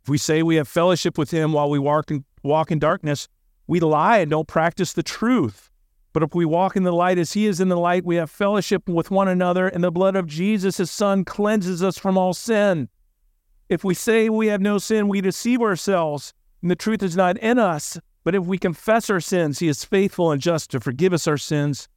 If 0.03 0.09
we 0.09 0.19
say 0.19 0.43
we 0.43 0.57
have 0.57 0.67
fellowship 0.67 1.17
with 1.17 1.31
him 1.31 1.51
while 1.51 1.67
we 1.67 1.79
walk 1.79 2.11
in, 2.11 2.25
walk 2.43 2.69
in 2.71 2.77
darkness, 2.77 3.27
we 3.65 3.79
lie 3.79 4.19
and 4.19 4.29
don't 4.29 4.47
practice 4.47 4.93
the 4.93 5.01
truth. 5.01 5.71
But 6.11 6.21
if 6.21 6.35
we 6.35 6.45
walk 6.45 6.75
in 6.75 6.83
the 6.83 6.93
light 6.93 7.17
as 7.17 7.33
he 7.33 7.47
is 7.47 7.59
in 7.59 7.69
the 7.69 7.77
light, 7.77 8.05
we 8.05 8.17
have 8.17 8.29
fellowship 8.29 8.87
with 8.87 9.09
one 9.09 9.27
another, 9.27 9.67
and 9.67 9.83
the 9.83 9.89
blood 9.89 10.15
of 10.15 10.27
Jesus, 10.27 10.77
his 10.77 10.91
son, 10.91 11.25
cleanses 11.25 11.81
us 11.81 11.97
from 11.97 12.19
all 12.19 12.35
sin. 12.35 12.87
If 13.67 13.83
we 13.83 13.95
say 13.95 14.29
we 14.29 14.47
have 14.47 14.61
no 14.61 14.77
sin, 14.77 15.07
we 15.07 15.21
deceive 15.21 15.59
ourselves, 15.59 16.35
and 16.61 16.69
the 16.69 16.75
truth 16.75 17.01
is 17.01 17.17
not 17.17 17.39
in 17.39 17.57
us. 17.57 17.97
But 18.23 18.35
if 18.35 18.45
we 18.45 18.59
confess 18.59 19.09
our 19.09 19.19
sins, 19.19 19.57
he 19.57 19.67
is 19.67 19.83
faithful 19.83 20.31
and 20.31 20.39
just 20.39 20.69
to 20.69 20.79
forgive 20.79 21.13
us 21.13 21.27
our 21.27 21.37
sins 21.37 21.87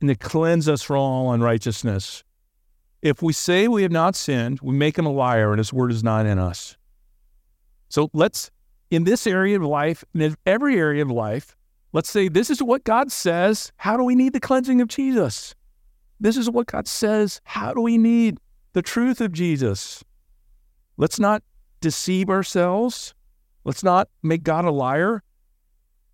and 0.00 0.08
to 0.08 0.14
cleanse 0.14 0.68
us 0.68 0.82
from 0.82 0.98
all 0.98 1.32
unrighteousness. 1.32 2.24
If 3.02 3.22
we 3.22 3.32
say 3.32 3.68
we 3.68 3.82
have 3.82 3.92
not 3.92 4.16
sinned, 4.16 4.60
we 4.60 4.74
make 4.74 4.98
him 4.98 5.06
a 5.06 5.12
liar, 5.12 5.52
and 5.52 5.58
his 5.58 5.72
word 5.72 5.92
is 5.92 6.02
not 6.02 6.26
in 6.26 6.38
us. 6.38 6.76
So 7.88 8.10
let's, 8.12 8.50
in 8.90 9.04
this 9.04 9.26
area 9.26 9.56
of 9.56 9.62
life, 9.62 10.04
and 10.12 10.22
in 10.22 10.36
every 10.44 10.78
area 10.78 11.02
of 11.02 11.10
life, 11.10 11.56
Let's 11.96 12.10
say 12.10 12.28
this 12.28 12.50
is 12.50 12.62
what 12.62 12.84
God 12.84 13.10
says. 13.10 13.72
How 13.78 13.96
do 13.96 14.04
we 14.04 14.14
need 14.14 14.34
the 14.34 14.38
cleansing 14.38 14.82
of 14.82 14.88
Jesus? 14.88 15.54
This 16.20 16.36
is 16.36 16.50
what 16.50 16.66
God 16.66 16.86
says. 16.86 17.40
How 17.44 17.72
do 17.72 17.80
we 17.80 17.96
need 17.96 18.36
the 18.74 18.82
truth 18.82 19.22
of 19.22 19.32
Jesus? 19.32 20.04
Let's 20.98 21.18
not 21.18 21.42
deceive 21.80 22.28
ourselves. 22.28 23.14
Let's 23.64 23.82
not 23.82 24.10
make 24.22 24.42
God 24.42 24.66
a 24.66 24.70
liar. 24.70 25.22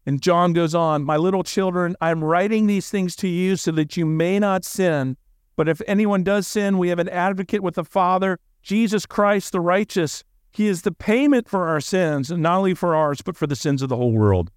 And 0.04 0.20
John 0.20 0.52
goes 0.52 0.74
on, 0.74 1.04
My 1.04 1.16
little 1.16 1.44
children, 1.44 1.96
I'm 2.00 2.24
writing 2.24 2.66
these 2.66 2.90
things 2.90 3.14
to 3.16 3.28
you 3.28 3.56
so 3.56 3.70
that 3.72 3.96
you 3.96 4.04
may 4.04 4.38
not 4.38 4.64
sin. 4.64 5.16
But 5.56 5.68
if 5.68 5.80
anyone 5.86 6.24
does 6.24 6.46
sin, 6.46 6.78
we 6.78 6.88
have 6.88 6.98
an 6.98 7.08
advocate 7.08 7.62
with 7.62 7.74
the 7.74 7.84
Father, 7.84 8.38
Jesus 8.62 9.06
Christ 9.06 9.52
the 9.52 9.60
righteous. 9.60 10.24
He 10.50 10.66
is 10.66 10.82
the 10.82 10.92
payment 10.92 11.48
for 11.48 11.68
our 11.68 11.80
sins, 11.80 12.30
and 12.30 12.42
not 12.42 12.58
only 12.58 12.74
for 12.74 12.94
ours, 12.94 13.22
but 13.22 13.36
for 13.36 13.46
the 13.46 13.56
sins 13.56 13.80
of 13.80 13.88
the 13.88 13.96
whole 13.96 14.12
world. 14.12 14.50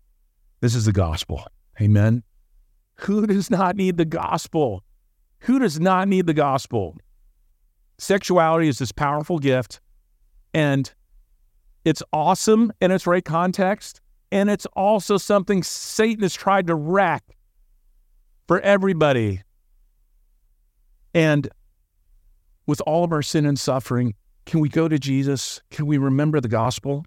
This 0.61 0.75
is 0.75 0.85
the 0.85 0.91
gospel. 0.91 1.45
Amen. 1.79 2.23
Who 2.95 3.27
does 3.27 3.49
not 3.49 3.75
need 3.75 3.97
the 3.97 4.05
gospel? 4.05 4.83
Who 5.39 5.59
does 5.59 5.79
not 5.79 6.07
need 6.07 6.27
the 6.27 6.33
gospel? 6.33 6.95
Sexuality 7.97 8.67
is 8.67 8.79
this 8.79 8.91
powerful 8.91 9.39
gift, 9.39 9.79
and 10.53 10.91
it's 11.85 12.03
awesome 12.11 12.73
in 12.81 12.91
its 12.91 13.05
right 13.05 13.23
context. 13.23 14.01
And 14.31 14.49
it's 14.49 14.65
also 14.67 15.17
something 15.17 15.63
Satan 15.63 16.23
has 16.23 16.33
tried 16.33 16.67
to 16.67 16.75
wreck 16.75 17.23
for 18.47 18.59
everybody. 18.59 19.41
And 21.13 21.47
with 22.67 22.81
all 22.81 23.03
of 23.03 23.11
our 23.11 23.21
sin 23.21 23.45
and 23.45 23.59
suffering, 23.59 24.15
can 24.45 24.59
we 24.59 24.69
go 24.69 24.87
to 24.87 24.99
Jesus? 24.99 25.61
Can 25.71 25.85
we 25.85 25.97
remember 25.97 26.39
the 26.39 26.47
gospel? 26.47 27.05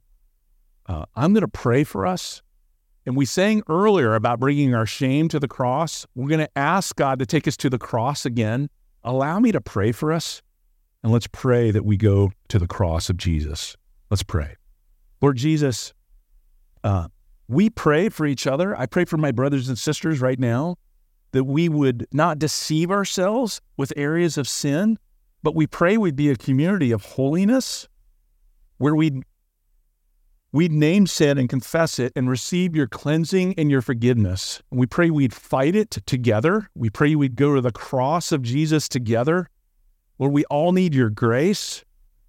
Uh, 0.87 1.05
I'm 1.15 1.33
going 1.33 1.43
to 1.43 1.49
pray 1.49 1.85
for 1.85 2.07
us. 2.07 2.43
And 3.05 3.17
we 3.17 3.25
sang 3.25 3.63
earlier 3.69 4.15
about 4.15 4.41
bringing 4.41 4.75
our 4.75 4.87
shame 4.87 5.29
to 5.29 5.41
the 5.41 5.49
cross. 5.49 6.07
We're 6.15 6.29
going 6.29 6.41
to 6.41 6.59
ask 6.59 6.95
God 6.97 7.19
to 7.21 7.27
take 7.27 7.49
us 7.49 7.57
to 7.59 7.71
the 7.71 7.79
cross 7.79 8.27
again. 8.27 8.69
Allow 9.05 9.41
me 9.41 9.53
to 9.53 9.61
pray 9.61 9.93
for 9.93 10.13
us. 10.13 10.43
And 11.03 11.13
let's 11.13 11.29
pray 11.29 11.71
that 11.71 11.85
we 11.85 11.97
go 11.97 12.33
to 12.49 12.59
the 12.59 12.67
cross 12.67 13.09
of 13.09 13.17
Jesus. 13.17 13.77
Let's 14.11 14.23
pray. 14.23 14.57
Lord 15.23 15.37
Jesus, 15.37 15.95
uh, 16.89 17.09
we 17.49 17.69
pray 17.69 18.09
for 18.09 18.25
each 18.25 18.47
other. 18.47 18.75
I 18.75 18.87
pray 18.87 19.05
for 19.05 19.19
my 19.19 19.31
brothers 19.31 19.69
and 19.69 19.79
sisters 19.79 20.23
right 20.23 20.39
now 20.39 20.77
that 21.33 21.45
we 21.45 21.69
would 21.69 22.07
not 22.13 22.39
deceive 22.39 22.91
ourselves 22.91 23.61
with 23.77 23.93
areas 23.95 24.39
of 24.39 24.49
sin, 24.49 24.99
but 25.43 25.55
we 25.55 25.67
pray 25.67 25.99
we'd 25.99 26.17
be 26.17 26.31
a 26.31 26.37
community 26.37 26.91
of 26.91 27.05
holiness 27.05 27.89
where 28.79 28.95
we'd 28.95 29.23
we'd 30.51 30.73
name 30.73 31.07
sin 31.07 31.37
and 31.37 31.51
confess 31.51 31.99
it 31.99 32.11
and 32.17 32.31
receive 32.31 32.75
your 32.75 32.87
cleansing 32.87 33.55
and 33.59 33.71
your 33.71 33.83
forgiveness. 33.83 34.63
We 34.71 34.87
pray 34.87 35.11
we'd 35.11 35.35
fight 35.35 35.77
it 35.77 35.91
together. 36.07 36.71
We 36.75 36.89
pray 36.89 37.15
we'd 37.15 37.37
go 37.37 37.55
to 37.55 37.61
the 37.61 37.71
cross 37.71 38.33
of 38.33 38.41
Jesus 38.41 38.89
together. 38.89 39.51
Lord, 40.19 40.33
we 40.33 40.47
all 40.47 40.73
need 40.73 40.95
your 40.95 41.11
grace. 41.11 41.85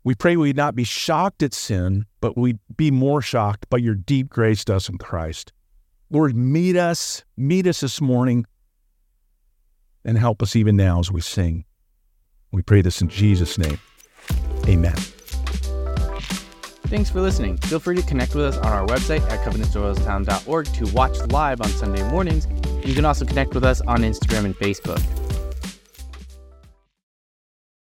We 0.09 0.15
pray 0.15 0.37
we'd 0.37 0.55
not 0.55 0.73
be 0.73 0.85
shocked 0.85 1.43
at 1.43 1.53
sin, 1.53 2.07
but 2.19 2.35
we'd 2.35 2.57
be 2.75 2.89
more 2.89 3.21
shocked 3.21 3.69
by 3.69 3.77
your 3.77 3.93
deep 3.93 4.27
grace 4.27 4.65
to 4.65 4.75
us 4.75 4.89
in 4.89 4.97
Christ. 4.97 5.53
Lord, 6.09 6.35
meet 6.35 6.75
us, 6.75 7.23
meet 7.37 7.67
us 7.67 7.81
this 7.81 8.01
morning, 8.01 8.47
and 10.03 10.17
help 10.17 10.41
us 10.41 10.55
even 10.55 10.75
now 10.75 10.99
as 10.99 11.11
we 11.11 11.21
sing. 11.21 11.63
We 12.51 12.63
pray 12.63 12.81
this 12.81 13.03
in 13.03 13.09
Jesus' 13.09 13.59
name. 13.59 13.77
Amen. 14.67 14.95
Thanks 16.87 17.11
for 17.11 17.21
listening. 17.21 17.57
Feel 17.57 17.79
free 17.79 17.95
to 17.95 18.01
connect 18.01 18.33
with 18.33 18.45
us 18.45 18.57
on 18.57 18.73
our 18.73 18.87
website 18.87 19.21
at 19.29 19.45
covenantdoylestown.org 19.45 20.65
to 20.65 20.85
watch 20.95 21.19
live 21.27 21.61
on 21.61 21.69
Sunday 21.69 22.01
mornings. 22.09 22.47
You 22.83 22.95
can 22.95 23.05
also 23.05 23.25
connect 23.25 23.53
with 23.53 23.63
us 23.63 23.79
on 23.81 23.99
Instagram 23.99 24.45
and 24.45 24.57
Facebook. 24.57 25.28